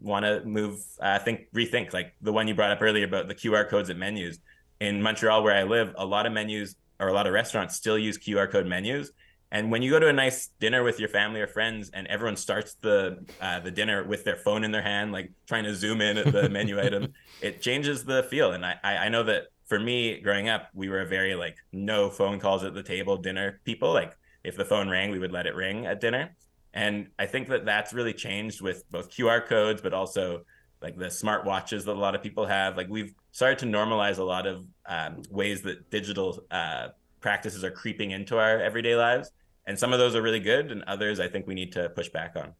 want 0.00 0.24
to 0.24 0.44
move, 0.44 0.84
uh, 1.00 1.18
think, 1.20 1.46
rethink? 1.54 1.92
Like 1.92 2.14
the 2.20 2.32
one 2.32 2.48
you 2.48 2.54
brought 2.54 2.72
up 2.72 2.82
earlier 2.82 3.04
about 3.04 3.28
the 3.28 3.34
QR 3.34 3.68
codes 3.68 3.88
at 3.88 3.96
menus. 3.96 4.38
In 4.80 5.00
Montreal, 5.00 5.42
where 5.42 5.56
I 5.56 5.62
live, 5.62 5.94
a 5.96 6.04
lot 6.04 6.26
of 6.26 6.32
menus 6.32 6.76
or 6.98 7.08
a 7.08 7.12
lot 7.12 7.26
of 7.26 7.32
restaurants 7.32 7.76
still 7.76 7.98
use 7.98 8.18
QR 8.18 8.50
code 8.50 8.66
menus. 8.66 9.12
And 9.52 9.70
when 9.70 9.80
you 9.80 9.90
go 9.90 10.00
to 10.00 10.08
a 10.08 10.12
nice 10.12 10.48
dinner 10.58 10.82
with 10.82 10.98
your 10.98 11.08
family 11.08 11.40
or 11.40 11.46
friends, 11.46 11.90
and 11.94 12.06
everyone 12.08 12.36
starts 12.36 12.74
the 12.80 13.24
uh, 13.40 13.60
the 13.60 13.70
dinner 13.70 14.04
with 14.04 14.24
their 14.24 14.36
phone 14.36 14.64
in 14.64 14.72
their 14.72 14.82
hand, 14.82 15.12
like 15.12 15.30
trying 15.46 15.64
to 15.64 15.74
zoom 15.74 16.00
in 16.00 16.18
at 16.18 16.32
the 16.32 16.48
menu 16.50 16.80
item, 16.80 17.12
it 17.40 17.62
changes 17.62 18.04
the 18.04 18.24
feel. 18.24 18.52
And 18.52 18.66
I 18.66 18.76
I 18.82 19.08
know 19.08 19.22
that 19.24 19.44
for 19.66 19.78
me, 19.78 20.20
growing 20.20 20.48
up, 20.48 20.68
we 20.74 20.88
were 20.88 21.00
a 21.00 21.06
very 21.06 21.34
like 21.34 21.56
no 21.72 22.10
phone 22.10 22.40
calls 22.40 22.64
at 22.64 22.74
the 22.74 22.82
table 22.82 23.16
dinner 23.16 23.60
people. 23.64 23.92
Like 23.92 24.16
if 24.42 24.56
the 24.56 24.64
phone 24.64 24.88
rang, 24.88 25.10
we 25.10 25.18
would 25.18 25.32
let 25.32 25.46
it 25.46 25.54
ring 25.54 25.86
at 25.86 26.00
dinner. 26.00 26.34
And 26.72 27.08
I 27.18 27.26
think 27.26 27.48
that 27.48 27.64
that's 27.64 27.92
really 27.92 28.12
changed 28.12 28.60
with 28.60 28.84
both 28.90 29.10
QR 29.10 29.44
codes, 29.44 29.80
but 29.80 29.94
also 29.94 30.42
like 30.82 30.96
the 30.96 31.10
smart 31.10 31.44
watches 31.44 31.84
that 31.86 31.92
a 31.92 31.98
lot 31.98 32.14
of 32.14 32.22
people 32.22 32.46
have. 32.46 32.76
Like 32.76 32.88
we've 32.88 33.14
started 33.32 33.58
to 33.60 33.66
normalize 33.66 34.18
a 34.18 34.24
lot 34.24 34.46
of 34.46 34.66
um, 34.86 35.22
ways 35.30 35.62
that 35.62 35.90
digital 35.90 36.44
uh, 36.50 36.88
practices 37.26 37.64
are 37.64 37.72
creeping 37.72 38.12
into 38.12 38.38
our 38.38 38.60
everyday 38.60 38.94
lives. 38.94 39.32
And 39.66 39.76
some 39.76 39.92
of 39.92 39.98
those 39.98 40.14
are 40.14 40.22
really 40.22 40.38
good, 40.38 40.70
and 40.70 40.84
others 40.84 41.18
I 41.18 41.26
think 41.26 41.48
we 41.48 41.54
need 41.54 41.72
to 41.72 41.88
push 41.88 42.08
back 42.08 42.36
on. 42.36 42.54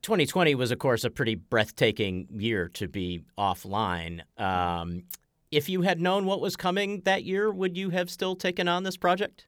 2020 0.00 0.56
was, 0.56 0.72
of 0.72 0.80
course, 0.80 1.04
a 1.04 1.10
pretty 1.10 1.36
breathtaking 1.36 2.26
year 2.36 2.68
to 2.70 2.88
be 2.88 3.22
offline. 3.38 4.22
Um, 4.40 5.04
if 5.52 5.68
you 5.68 5.82
had 5.82 6.00
known 6.00 6.26
what 6.26 6.40
was 6.40 6.56
coming 6.56 7.02
that 7.02 7.22
year, 7.22 7.48
would 7.52 7.76
you 7.76 7.90
have 7.90 8.10
still 8.10 8.34
taken 8.34 8.66
on 8.66 8.82
this 8.82 8.96
project? 8.96 9.46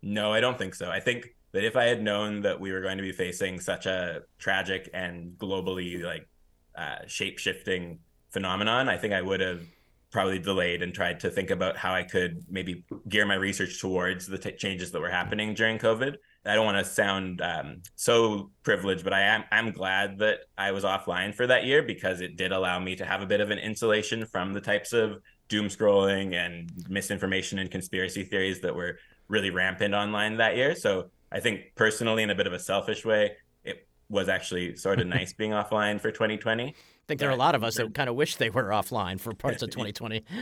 No, 0.00 0.32
I 0.32 0.38
don't 0.38 0.56
think 0.56 0.76
so. 0.76 0.88
I 0.88 1.00
think 1.00 1.34
that 1.50 1.64
if 1.64 1.74
I 1.74 1.86
had 1.86 2.00
known 2.00 2.42
that 2.42 2.60
we 2.60 2.70
were 2.70 2.82
going 2.82 2.98
to 2.98 3.02
be 3.02 3.10
facing 3.10 3.58
such 3.58 3.86
a 3.86 4.22
tragic 4.38 4.90
and 4.94 5.32
globally 5.38 6.00
like 6.00 6.28
uh, 6.76 6.98
shape 7.08 7.40
shifting 7.40 7.98
phenomenon, 8.30 8.88
I 8.88 8.96
think 8.96 9.12
I 9.12 9.22
would 9.22 9.40
have 9.40 9.62
probably 10.12 10.38
delayed 10.38 10.82
and 10.82 10.94
tried 10.94 11.18
to 11.20 11.30
think 11.30 11.50
about 11.50 11.76
how 11.76 11.94
I 11.94 12.02
could 12.02 12.44
maybe 12.48 12.84
gear 13.08 13.24
my 13.26 13.34
research 13.34 13.80
towards 13.80 14.26
the 14.26 14.38
t- 14.38 14.52
changes 14.52 14.92
that 14.92 15.00
were 15.00 15.10
happening 15.10 15.54
during 15.54 15.78
COVID. 15.78 16.16
I 16.44 16.54
don't 16.54 16.66
want 16.66 16.84
to 16.84 16.92
sound 16.92 17.40
um, 17.40 17.82
so 17.96 18.50
privileged, 18.62 19.04
but 19.04 19.14
I 19.14 19.22
am 19.22 19.44
I'm 19.50 19.72
glad 19.72 20.18
that 20.18 20.40
I 20.58 20.72
was 20.72 20.84
offline 20.84 21.34
for 21.34 21.46
that 21.46 21.64
year 21.64 21.82
because 21.82 22.20
it 22.20 22.36
did 22.36 22.52
allow 22.52 22.78
me 22.78 22.94
to 22.96 23.06
have 23.06 23.22
a 23.22 23.26
bit 23.26 23.40
of 23.40 23.50
an 23.50 23.58
insulation 23.58 24.26
from 24.26 24.52
the 24.52 24.60
types 24.60 24.92
of 24.92 25.18
doom 25.48 25.68
scrolling 25.68 26.34
and 26.34 26.70
misinformation 26.88 27.58
and 27.58 27.70
conspiracy 27.70 28.22
theories 28.22 28.60
that 28.60 28.74
were 28.74 28.98
really 29.28 29.50
rampant 29.50 29.94
online 29.94 30.36
that 30.36 30.56
year. 30.56 30.74
So 30.74 31.10
I 31.30 31.40
think 31.40 31.60
personally, 31.74 32.22
in 32.22 32.30
a 32.30 32.34
bit 32.34 32.46
of 32.46 32.52
a 32.52 32.58
selfish 32.58 33.04
way, 33.04 33.32
it 33.64 33.86
was 34.10 34.28
actually 34.28 34.76
sort 34.76 35.00
of 35.00 35.06
nice 35.18 35.32
being 35.32 35.52
offline 35.52 36.00
for 36.00 36.10
2020 36.10 36.74
think 37.06 37.20
there 37.20 37.28
are 37.28 37.32
a 37.32 37.36
lot 37.36 37.54
of 37.54 37.64
us 37.64 37.76
that 37.76 37.94
kind 37.94 38.08
of 38.08 38.16
wish 38.16 38.36
they 38.36 38.50
were 38.50 38.64
offline 38.64 39.20
for 39.20 39.34
parts 39.34 39.62
of 39.62 39.70
2020. 39.70 40.24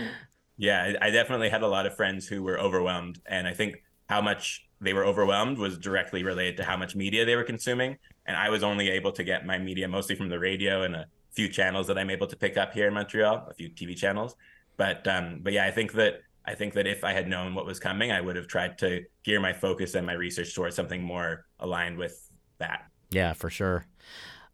Yeah, 0.61 0.93
I 1.01 1.09
definitely 1.09 1.49
had 1.49 1.63
a 1.63 1.67
lot 1.67 1.87
of 1.87 1.97
friends 1.97 2.29
who 2.29 2.43
were 2.43 2.61
overwhelmed. 2.61 3.19
And 3.25 3.49
I 3.49 3.55
think 3.55 3.83
how 4.11 4.21
much 4.21 4.69
they 4.79 4.93
were 4.93 5.07
overwhelmed 5.07 5.57
was 5.57 5.79
directly 5.79 6.23
related 6.23 6.59
to 6.59 6.65
how 6.65 6.77
much 6.77 6.95
media 6.95 7.25
they 7.25 7.35
were 7.35 7.45
consuming. 7.45 7.97
And 8.27 8.37
I 8.37 8.51
was 8.51 8.63
only 8.63 8.91
able 8.91 9.11
to 9.13 9.25
get 9.25 9.47
my 9.47 9.57
media 9.57 9.89
mostly 9.89 10.17
from 10.17 10.29
the 10.29 10.39
radio 10.39 10.83
and 10.83 10.95
a 10.95 11.07
few 11.31 11.49
channels 11.49 11.87
that 11.87 11.97
I'm 11.97 12.11
able 12.11 12.27
to 12.27 12.37
pick 12.37 12.59
up 12.59 12.75
here 12.75 12.89
in 12.89 12.93
Montreal, 12.93 13.47
a 13.49 13.55
few 13.55 13.71
TV 13.71 13.97
channels. 13.97 14.37
But 14.77 15.09
um, 15.09 15.41
but 15.43 15.55
yeah, 15.55 15.65
I 15.65 15.71
think 15.71 15.93
that 15.95 16.21
I 16.45 16.55
think 16.55 16.75
that 16.75 16.87
if 16.87 17.05
I 17.05 17.15
had 17.15 17.27
known 17.27 17.55
what 17.55 17.65
was 17.65 17.81
coming, 17.81 18.13
I 18.13 18.21
would 18.21 18.37
have 18.37 18.47
tried 18.47 18.77
to 18.81 19.03
gear 19.25 19.41
my 19.41 19.55
focus 19.55 19.95
and 19.95 20.07
my 20.07 20.13
research 20.13 20.55
towards 20.55 20.77
something 20.77 21.03
more 21.03 21.47
aligned 21.59 21.97
with 21.97 22.31
that. 22.59 22.83
Yeah, 23.11 23.33
for 23.33 23.49
sure 23.49 23.87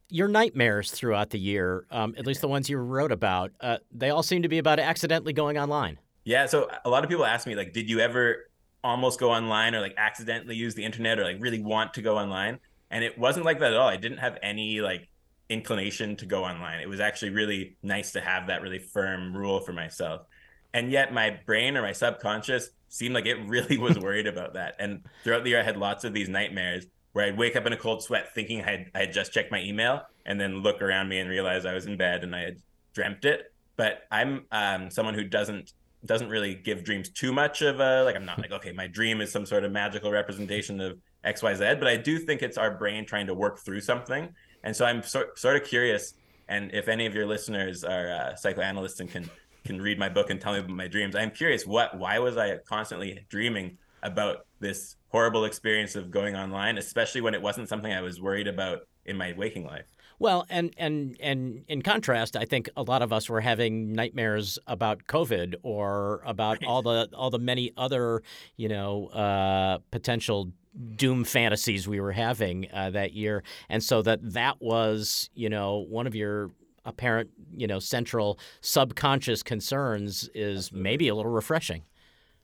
your 0.09 0.29
nightmares 0.29 0.91
throughout 0.91 1.31
the 1.31 1.39
year, 1.39 1.87
um, 1.91 2.15
at 2.17 2.27
least 2.27 2.41
the 2.41 2.49
ones 2.49 2.71
you 2.71 2.79
wrote 2.79 3.13
about, 3.13 3.53
uh, 3.61 3.79
they 3.93 4.11
all 4.11 4.23
seem 4.23 4.43
to 4.43 4.49
be 4.49 4.59
about 4.59 4.79
accidentally 4.79 5.33
going 5.33 5.59
online. 5.59 5.99
Yeah. 6.25 6.47
So 6.47 6.69
a 6.85 6.91
lot 6.91 7.05
of 7.05 7.11
people 7.11 7.25
ask 7.25 7.47
me, 7.47 7.55
like, 7.55 7.73
did 7.73 7.89
you 7.89 8.01
ever 8.01 8.49
almost 8.85 9.19
go 9.19 9.31
online 9.31 9.75
or 9.75 9.81
like 9.81 9.95
accidentally 9.97 10.55
use 10.55 10.75
the 10.75 10.85
internet 10.85 11.19
or 11.19 11.25
like 11.25 11.37
really 11.41 11.61
want 11.61 11.95
to 11.95 12.03
go 12.03 12.17
online? 12.17 12.59
And 12.91 13.03
it 13.03 13.19
wasn't 13.19 13.47
like 13.47 13.59
that 13.61 13.73
at 13.73 13.79
all. 13.79 13.89
I 13.89 13.97
didn't 13.97 14.19
have 14.19 14.39
any 14.43 14.81
like 14.81 15.09
inclination 15.49 16.17
to 16.17 16.27
go 16.27 16.45
online. 16.45 16.81
It 16.81 16.89
was 16.89 17.01
actually 17.01 17.31
really 17.31 17.77
nice 17.83 18.13
to 18.13 18.21
have 18.21 18.49
that 18.49 18.63
really 18.63 18.79
firm 18.79 19.37
rule 19.37 19.61
for 19.61 19.73
myself. 19.73 20.23
And 20.75 20.91
yet 20.91 21.13
my 21.13 21.39
brain 21.47 21.77
or 21.77 21.83
my 21.83 21.93
subconscious 21.93 22.71
seemed 22.89 23.15
like 23.15 23.27
it 23.27 23.39
really 23.47 23.79
was 23.87 23.99
worried 23.99 24.27
about 24.27 24.55
that. 24.55 24.75
And 24.79 25.03
throughout 25.25 25.45
the 25.45 25.51
year, 25.51 25.61
I 25.61 25.65
had 25.65 25.77
lots 25.77 26.05
of 26.05 26.13
these 26.13 26.29
nightmares 26.29 26.87
where 27.17 27.25
I'd 27.25 27.39
wake 27.39 27.57
up 27.57 27.65
in 27.65 27.73
a 27.73 27.79
cold 27.79 28.03
sweat 28.03 28.35
thinking 28.35 28.61
I 28.61 28.71
had, 28.71 28.91
I 28.95 28.99
had 28.99 29.13
just 29.15 29.33
checked 29.33 29.51
my 29.51 29.63
email 29.63 30.03
and 30.27 30.39
then 30.39 30.57
look 30.57 30.83
around 30.83 31.09
me 31.09 31.19
and 31.19 31.31
realize 31.31 31.65
I 31.65 31.73
was 31.73 31.87
in 31.87 31.97
bed 31.97 32.23
and 32.25 32.37
I 32.37 32.41
had 32.41 32.59
dreamt 32.93 33.25
it. 33.25 33.55
But 33.77 34.03
I'm 34.11 34.45
um, 34.53 34.91
someone 34.91 35.15
who 35.15 35.25
doesn't 35.25 35.73
doesn't 36.05 36.29
really 36.29 36.55
give 36.55 36.85
dreams 36.85 37.09
too 37.09 37.33
much 37.33 37.63
of 37.63 37.81
a 37.81 38.05
like 38.05 38.17
I'm 38.17 38.27
not 38.27 38.39
like 38.39 38.53
okay 38.53 38.71
my 38.71 38.87
dream 38.87 39.23
is 39.23 39.33
some 39.33 39.47
sort 39.47 39.65
of 39.65 39.73
magical 39.73 40.13
representation 40.13 40.79
of 40.79 40.99
XYZ 41.25 41.79
but 41.79 41.89
I 41.89 41.97
do 41.97 42.19
think 42.19 42.43
it's 42.43 42.59
our 42.59 42.77
brain 42.77 43.07
trying 43.07 43.27
to 43.29 43.35
work 43.35 43.61
through 43.61 43.81
something 43.81 44.29
and 44.63 44.77
so 44.77 44.85
I'm 44.85 45.03
so, 45.03 45.25
sort 45.37 45.57
of 45.57 45.65
curious 45.65 46.15
and 46.49 46.71
if 46.75 46.87
any 46.87 47.07
of 47.07 47.15
your 47.15 47.27
listeners 47.27 47.83
are 47.83 48.13
uh, 48.13 48.37
psychoanalysts 48.37 49.01
and 49.01 49.11
can 49.11 49.29
can 49.65 49.81
read 49.81 49.99
my 49.99 50.11
book 50.11 50.29
and 50.29 50.39
tell 50.39 50.53
me 50.53 50.59
about 50.59 50.71
my 50.71 50.87
dreams 50.87 51.17
I'm 51.17 51.31
curious 51.31 51.67
what 51.67 51.99
why 51.99 52.19
was 52.19 52.37
I 52.37 52.59
constantly 52.69 53.25
dreaming 53.31 53.79
about 54.03 54.47
this 54.61 54.97
horrible 55.09 55.45
experience 55.45 55.97
of 55.97 56.11
going 56.11 56.37
online, 56.37 56.79
especially 56.79 57.21
when 57.21 57.35
it 57.35 57.43
wasn't 57.43 57.69
something 57.69 57.93
I 57.93 58.03
was 58.03 58.21
worried 58.21 58.49
about 58.49 58.81
in 59.05 59.17
my 59.17 59.35
waking 59.37 59.65
life. 59.65 59.87
Well, 60.19 60.47
and 60.49 60.75
and 60.79 61.17
and 61.21 61.65
in 61.69 61.83
contrast, 61.83 62.37
I 62.37 62.45
think 62.47 62.71
a 62.77 62.83
lot 62.83 63.03
of 63.03 63.13
us 63.13 63.29
were 63.29 63.41
having 63.41 63.93
nightmares 63.93 64.59
about 64.67 65.05
COVID 65.05 65.57
or 65.63 66.23
about 66.25 66.65
all 66.65 66.83
the 66.83 67.09
all 67.15 67.31
the 67.31 67.39
many 67.39 67.73
other 67.77 68.23
you 68.57 68.69
know 68.69 69.07
uh, 69.09 69.79
potential 69.91 70.53
doom 70.95 71.25
fantasies 71.25 71.87
we 71.87 72.01
were 72.01 72.13
having 72.13 72.69
uh, 72.73 72.91
that 72.91 73.13
year, 73.13 73.43
and 73.69 73.83
so 73.83 74.01
that 74.03 74.21
that 74.33 74.61
was 74.61 75.29
you 75.35 75.51
know 75.51 75.85
one 75.89 76.07
of 76.07 76.15
your 76.15 76.51
apparent 76.87 77.29
you 77.55 77.67
know 77.67 77.79
central 77.79 78.39
subconscious 78.63 79.43
concerns 79.43 80.31
is 80.35 80.73
maybe 80.73 81.09
a 81.09 81.15
little 81.15 81.33
refreshing. 81.33 81.83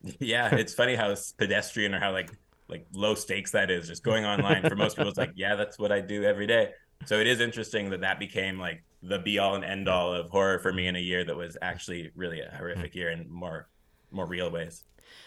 Yeah, 0.19 0.53
it's 0.53 0.73
funny 0.73 0.95
how 0.95 1.15
pedestrian 1.37 1.95
or 1.95 1.99
how 2.01 2.11
like 2.11 2.29
like 2.73 2.87
low 2.93 3.15
stakes 3.15 3.51
that 3.51 3.69
is. 3.69 3.87
Just 3.87 4.03
going 4.03 4.25
online 4.33 4.67
for 4.67 4.75
most 4.75 4.95
people, 4.95 5.09
it's 5.09 5.17
like, 5.17 5.33
yeah, 5.35 5.55
that's 5.55 5.77
what 5.77 5.91
I 5.91 6.01
do 6.01 6.23
every 6.23 6.47
day. 6.47 6.71
So 7.05 7.19
it 7.19 7.27
is 7.27 7.39
interesting 7.39 7.89
that 7.91 8.01
that 8.01 8.19
became 8.19 8.57
like 8.57 8.83
the 9.01 9.19
be 9.19 9.37
all 9.37 9.55
and 9.55 9.63
end 9.63 9.89
all 9.89 10.13
of 10.13 10.29
horror 10.29 10.59
for 10.59 10.71
me 10.71 10.87
in 10.87 10.95
a 10.95 10.99
year 10.99 11.23
that 11.25 11.35
was 11.35 11.57
actually 11.61 12.11
really 12.15 12.39
a 12.39 12.53
horrific 12.57 12.95
year 12.95 13.11
in 13.11 13.29
more 13.29 13.67
more 14.11 14.25
real 14.25 14.49
ways. 14.51 14.83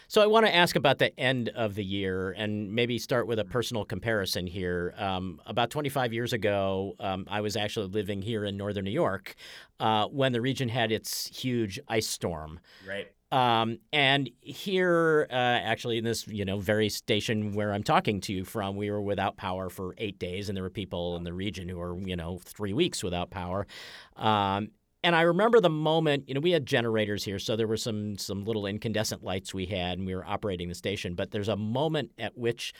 So 0.07 0.21
I 0.21 0.25
want 0.25 0.45
to 0.45 0.55
ask 0.55 0.75
about 0.75 0.97
the 0.97 1.17
end 1.19 1.49
of 1.49 1.75
the 1.75 1.83
year 1.83 2.31
and 2.31 2.73
maybe 2.73 2.97
start 2.97 3.27
with 3.27 3.39
a 3.39 3.45
personal 3.45 3.85
comparison 3.85 4.47
here. 4.47 4.93
Um, 4.97 5.41
about 5.45 5.69
25 5.69 6.13
years 6.13 6.33
ago, 6.33 6.95
um, 6.99 7.25
I 7.29 7.41
was 7.41 7.55
actually 7.55 7.87
living 7.87 8.21
here 8.21 8.45
in 8.45 8.57
northern 8.57 8.85
New 8.85 8.91
York 8.91 9.35
uh, 9.79 10.07
when 10.07 10.31
the 10.31 10.41
region 10.41 10.69
had 10.69 10.91
its 10.91 11.27
huge 11.27 11.79
ice 11.87 12.07
storm. 12.07 12.59
Right. 12.87 13.11
Um, 13.31 13.79
and 13.91 14.29
here, 14.39 15.27
uh, 15.29 15.33
actually, 15.33 15.97
in 15.97 16.05
this 16.05 16.27
you 16.27 16.45
know 16.45 16.59
very 16.59 16.89
station 16.89 17.53
where 17.53 17.73
I'm 17.73 17.83
talking 17.83 18.21
to 18.21 18.33
you 18.33 18.45
from, 18.45 18.75
we 18.77 18.89
were 18.89 19.01
without 19.01 19.35
power 19.37 19.69
for 19.69 19.95
eight 19.97 20.17
days, 20.17 20.49
and 20.49 20.55
there 20.55 20.63
were 20.63 20.69
people 20.69 21.17
in 21.17 21.23
the 21.23 21.33
region 21.33 21.67
who 21.67 21.77
were 21.77 21.97
you 21.99 22.15
know 22.15 22.39
three 22.43 22.73
weeks 22.73 23.03
without 23.03 23.29
power. 23.29 23.67
Um, 24.15 24.69
and 25.03 25.15
I 25.15 25.21
remember 25.21 25.59
the 25.61 25.69
moment, 25.69 26.27
you 26.27 26.33
know, 26.33 26.41
we 26.41 26.51
had 26.51 26.65
generators 26.65 27.23
here, 27.23 27.39
so 27.39 27.55
there 27.55 27.67
were 27.67 27.77
some 27.77 28.17
some 28.17 28.45
little 28.45 28.65
incandescent 28.65 29.23
lights 29.23 29.53
we 29.53 29.65
had, 29.65 29.97
and 29.97 30.07
we 30.07 30.15
were 30.15 30.25
operating 30.25 30.69
the 30.69 30.75
station. 30.75 31.13
But 31.13 31.31
there's 31.31 31.49
a 31.49 31.57
moment 31.57 32.11
at 32.17 32.37
which 32.37 32.73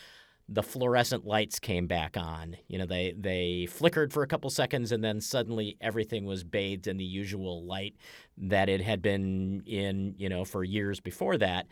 the 0.49 0.63
fluorescent 0.63 1.25
lights 1.25 1.59
came 1.59 1.87
back 1.87 2.15
on. 2.15 2.57
You 2.67 2.79
know, 2.79 2.85
they 2.85 3.13
they 3.17 3.67
flickered 3.69 4.13
for 4.13 4.23
a 4.23 4.27
couple 4.27 4.49
seconds 4.49 4.91
and 4.91 5.03
then 5.03 5.19
suddenly 5.19 5.77
everything 5.81 6.25
was 6.25 6.43
bathed 6.43 6.87
in 6.87 6.97
the 6.97 7.03
usual 7.03 7.65
light 7.65 7.95
that 8.37 8.69
it 8.69 8.81
had 8.81 9.01
been 9.01 9.63
in, 9.65 10.15
you 10.17 10.29
know, 10.29 10.45
for 10.45 10.63
years 10.63 10.99
before 10.99 11.37
that. 11.37 11.67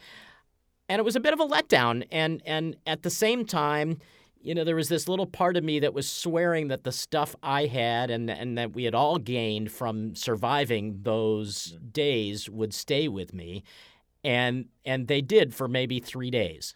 And 0.89 0.99
it 0.99 1.05
was 1.05 1.15
a 1.15 1.21
bit 1.21 1.33
of 1.33 1.39
a 1.39 1.47
letdown 1.47 2.05
and 2.11 2.41
and 2.45 2.75
at 2.85 3.03
the 3.03 3.09
same 3.09 3.45
time, 3.45 3.99
you 4.41 4.53
know, 4.53 4.65
there 4.65 4.75
was 4.75 4.89
this 4.89 5.07
little 5.07 5.25
part 5.25 5.55
of 5.55 5.63
me 5.63 5.79
that 5.79 5.93
was 5.93 6.07
swearing 6.07 6.67
that 6.67 6.83
the 6.83 6.91
stuff 6.91 7.33
I 7.41 7.67
had 7.67 8.09
and 8.09 8.29
and 8.29 8.57
that 8.57 8.73
we 8.73 8.83
had 8.83 8.93
all 8.93 9.19
gained 9.19 9.71
from 9.71 10.15
surviving 10.15 10.99
those 11.03 11.73
mm-hmm. 11.73 11.87
days 11.89 12.49
would 12.49 12.73
stay 12.73 13.07
with 13.07 13.33
me 13.33 13.63
and 14.25 14.65
and 14.83 15.07
they 15.07 15.21
did 15.21 15.53
for 15.53 15.67
maybe 15.67 15.99
three 15.99 16.31
days. 16.31 16.73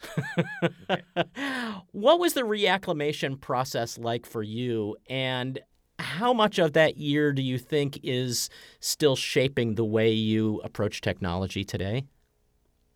what 1.92 2.20
was 2.20 2.34
the 2.34 2.42
reacclimation 2.42 3.42
process 3.42 3.98
like 3.98 4.26
for 4.26 4.44
you, 4.44 4.96
and 5.10 5.60
how 5.98 6.32
much 6.32 6.60
of 6.60 6.74
that 6.74 6.98
year 6.98 7.34
do 7.34 7.42
you 7.42 7.58
think 7.58 8.00
is 8.04 8.50
still 8.80 9.16
shaping 9.16 9.76
the 9.76 9.84
way 9.84 10.12
you 10.12 10.62
approach 10.64 11.02
technology 11.02 11.64
today? 11.64 12.06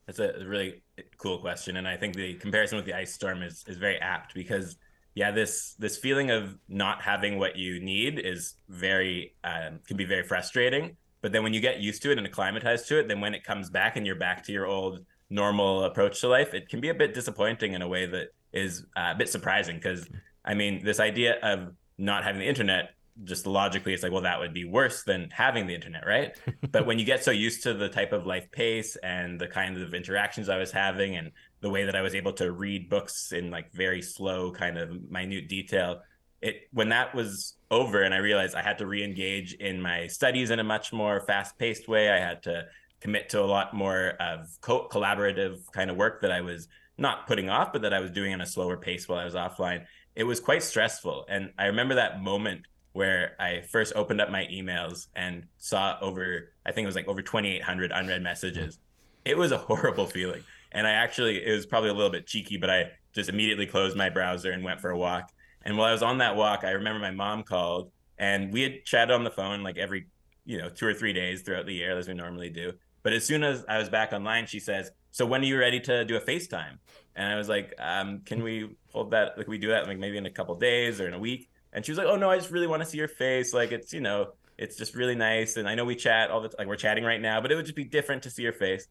That's 0.06 0.20
a 0.20 0.46
really 0.46 0.84
cool 1.18 1.40
question, 1.40 1.78
and 1.78 1.88
I 1.88 1.98
think 1.98 2.16
the 2.16 2.36
comparison 2.36 2.76
with 2.78 2.86
the 2.86 2.94
ice 2.94 3.12
storm 3.12 3.42
is 3.42 3.66
is 3.68 3.78
very 3.78 3.98
apt 3.98 4.36
because 4.36 4.78
yeah, 5.16 5.32
this 5.32 5.74
this 5.80 5.98
feeling 5.98 6.30
of 6.30 6.60
not 6.70 7.02
having 7.02 7.40
what 7.40 7.58
you 7.58 7.80
need 7.80 8.20
is 8.20 8.54
very 8.70 9.34
um, 9.44 9.80
can 9.88 9.98
be 9.98 10.06
very 10.06 10.24
frustrating 10.24 10.96
but 11.24 11.32
then 11.32 11.42
when 11.42 11.54
you 11.54 11.62
get 11.62 11.80
used 11.80 12.02
to 12.04 12.12
it 12.12 12.18
and 12.18 12.28
acclimatized 12.28 12.88
to 12.90 13.00
it, 13.00 13.08
then 13.08 13.22
when 13.22 13.34
it 13.34 13.46
comes 13.46 13.70
back 13.70 13.96
and 13.96 14.06
you're 14.06 14.14
back 14.14 14.44
to 14.44 14.52
your 14.52 14.68
old 14.68 15.06
normal 15.30 15.86
approach 15.86 16.20
to 16.20 16.28
life, 16.28 16.54
it 16.54 16.68
can 16.68 16.82
be 16.82 16.90
a 16.90 16.94
bit 16.94 17.14
disappointing 17.14 17.74
in 17.74 17.82
a 17.82 17.88
way 17.88 18.06
that 18.06 18.28
is 18.52 18.86
uh, 18.98 19.14
a 19.16 19.18
bit 19.18 19.30
surprising. 19.30 19.78
Because 19.78 20.06
I 20.44 20.54
mean, 20.54 20.84
this 20.84 21.00
idea 21.00 21.40
of 21.42 21.72
not 21.98 22.26
having 22.26 22.42
the 22.42 22.48
internet, 22.48 22.90
just 23.24 23.48
logically, 23.48 23.94
it's 23.94 24.04
like, 24.04 24.12
well, 24.12 24.24
that 24.24 24.38
would 24.38 24.54
be 24.54 24.66
worse 24.66 25.04
than 25.04 25.30
having 25.32 25.66
the 25.66 25.74
internet, 25.74 26.06
right? 26.06 26.38
but 26.74 26.86
when 26.86 27.00
you 27.00 27.06
get 27.06 27.24
so 27.24 27.32
used 27.32 27.64
to 27.64 27.74
the 27.74 27.88
type 27.88 28.12
of 28.12 28.26
life 28.26 28.52
pace 28.52 28.98
and 28.98 29.40
the 29.40 29.48
kind 29.48 29.82
of 29.82 29.94
interactions 29.94 30.50
I 30.50 30.58
was 30.58 30.74
having 30.74 31.16
and 31.16 31.32
the 31.62 31.70
way 31.70 31.86
that 31.86 31.96
I 31.96 32.02
was 32.02 32.16
able 32.16 32.34
to 32.34 32.52
read 32.52 32.90
books 32.90 33.32
in 33.32 33.50
like 33.50 33.72
very 33.72 34.02
slow, 34.02 34.52
kind 34.52 34.78
of 34.78 35.10
minute 35.10 35.48
detail, 35.48 36.02
it 36.44 36.68
when 36.74 36.90
that 36.90 37.16
was 37.16 37.56
over 37.72 38.04
and 38.04 38.14
I 38.14 38.18
realized 38.18 38.54
I 38.54 38.62
had 38.62 38.78
to 38.80 38.86
re-engage 38.86 39.54
in 39.54 39.82
my 39.82 40.08
studies 40.08 40.52
in 40.52 40.60
a 40.60 40.64
much 40.64 40.92
more 40.94 41.22
fast-paced 41.22 41.88
way. 41.88 42.12
I 42.12 42.20
had 42.20 42.44
to 42.44 42.66
commit 43.00 43.30
to 43.30 43.42
a 43.42 43.46
lot 43.46 43.74
more 43.74 44.10
of 44.20 44.50
co- 44.62 44.88
collaborative 44.90 45.60
kind 45.72 45.90
of 45.90 45.96
work 45.96 46.22
that 46.22 46.32
I 46.32 46.42
was 46.42 46.68
not 46.98 47.26
putting 47.28 47.50
off, 47.50 47.74
but 47.74 47.82
that 47.82 47.94
I 47.94 48.00
was 48.00 48.12
doing 48.12 48.34
in 48.34 48.42
a 48.42 48.46
slower 48.46 48.78
pace 48.78 49.08
while 49.08 49.20
I 49.20 49.26
was 49.26 49.34
offline. 49.34 49.86
It 50.16 50.26
was 50.26 50.40
quite 50.40 50.62
stressful, 50.62 51.26
and 51.28 51.52
I 51.58 51.66
remember 51.66 51.96
that 51.96 52.22
moment 52.22 52.62
where 52.92 53.36
I 53.40 53.62
first 53.62 53.94
opened 53.96 54.22
up 54.22 54.30
my 54.30 54.46
emails 54.46 55.08
and 55.16 55.46
saw 55.58 55.98
over 56.02 56.54
I 56.66 56.72
think 56.72 56.86
it 56.86 56.88
was 56.88 56.96
like 56.96 57.08
over 57.08 57.22
2,800 57.22 57.92
unread 57.92 58.22
messages. 58.22 58.78
It 59.26 59.38
was 59.38 59.52
a 59.52 59.58
horrible 59.58 60.06
feeling, 60.06 60.44
and 60.72 60.86
I 60.86 60.92
actually 60.92 61.44
it 61.44 61.52
was 61.52 61.66
probably 61.66 61.90
a 61.90 61.94
little 61.94 62.12
bit 62.12 62.28
cheeky, 62.28 62.58
but 62.58 62.70
I 62.70 62.92
just 63.14 63.30
immediately 63.30 63.66
closed 63.66 63.98
my 63.98 64.10
browser 64.10 64.52
and 64.52 64.64
went 64.64 64.82
for 64.82 64.92
a 64.92 64.98
walk 64.98 65.32
and 65.64 65.78
while 65.78 65.88
I 65.88 65.92
was 65.92 66.04
on 66.04 66.18
that 66.20 66.36
walk, 66.36 66.64
I 66.64 66.72
remember 66.72 67.00
my 67.00 67.12
mom 67.12 67.44
called 67.44 67.92
and 68.18 68.52
we 68.54 68.62
had 68.62 68.86
chatted 68.86 69.14
on 69.14 69.24
the 69.24 69.32
phone 69.32 69.64
like 69.64 69.78
every, 69.78 70.08
you 70.46 70.58
know, 70.58 70.70
two 70.70 70.86
or 70.86 70.94
three 70.94 71.14
days 71.14 71.42
throughout 71.42 71.66
the 71.66 71.74
year 71.74 71.98
as 71.98 72.08
we 72.08 72.14
normally 72.14 72.50
do. 72.50 72.74
But 73.02 73.14
as 73.14 73.26
soon 73.26 73.44
as 73.44 73.66
I 73.68 73.78
was 73.78 73.90
back 73.90 74.14
online, 74.14 74.46
she 74.46 74.60
says, 74.60 74.92
"So 75.12 75.26
when 75.26 75.42
are 75.42 75.46
you 75.46 75.60
ready 75.60 75.80
to 75.82 76.06
do 76.06 76.16
a 76.16 76.22
FaceTime?" 76.22 76.78
And 77.16 77.34
I 77.34 77.36
was 77.36 77.50
like, 77.50 77.74
um, 77.80 78.22
"Can 78.26 78.44
we 78.44 78.76
hold 78.92 79.12
that? 79.12 79.38
Like 79.38 79.48
we 79.48 79.58
do 79.58 79.70
that 79.70 79.88
like 79.88 80.00
maybe 80.00 80.18
in 80.18 80.26
a 80.26 80.32
couple 80.32 80.56
days 80.56 81.02
or 81.02 81.08
in 81.08 81.14
a 81.14 81.20
week?" 81.20 81.50
And 81.74 81.86
she 81.86 81.92
was 81.92 81.98
like, 81.98 82.08
"Oh 82.08 82.16
no, 82.16 82.30
I 82.30 82.38
just 82.38 82.52
really 82.52 82.68
want 82.68 82.82
to 82.82 82.88
see 82.88 82.98
your 82.98 83.08
face. 83.10 83.54
Like 83.54 83.72
it's 83.72 83.94
you 83.94 84.02
know, 84.02 84.34
it's 84.58 84.78
just 84.78 84.96
really 84.96 85.16
nice. 85.16 85.58
And 85.58 85.68
I 85.68 85.76
know 85.76 85.86
we 85.86 85.96
chat 85.96 86.32
all 86.32 86.42
the 86.42 86.52
like 86.58 86.68
we're 86.68 86.78
chatting 86.78 87.04
right 87.04 87.22
now, 87.22 87.42
but 87.42 87.52
it 87.52 87.56
would 87.56 87.66
just 87.66 87.76
be 87.76 87.84
different 87.84 88.24
to 88.24 88.30
see 88.30 88.44
your 88.44 88.54
face." 88.54 88.88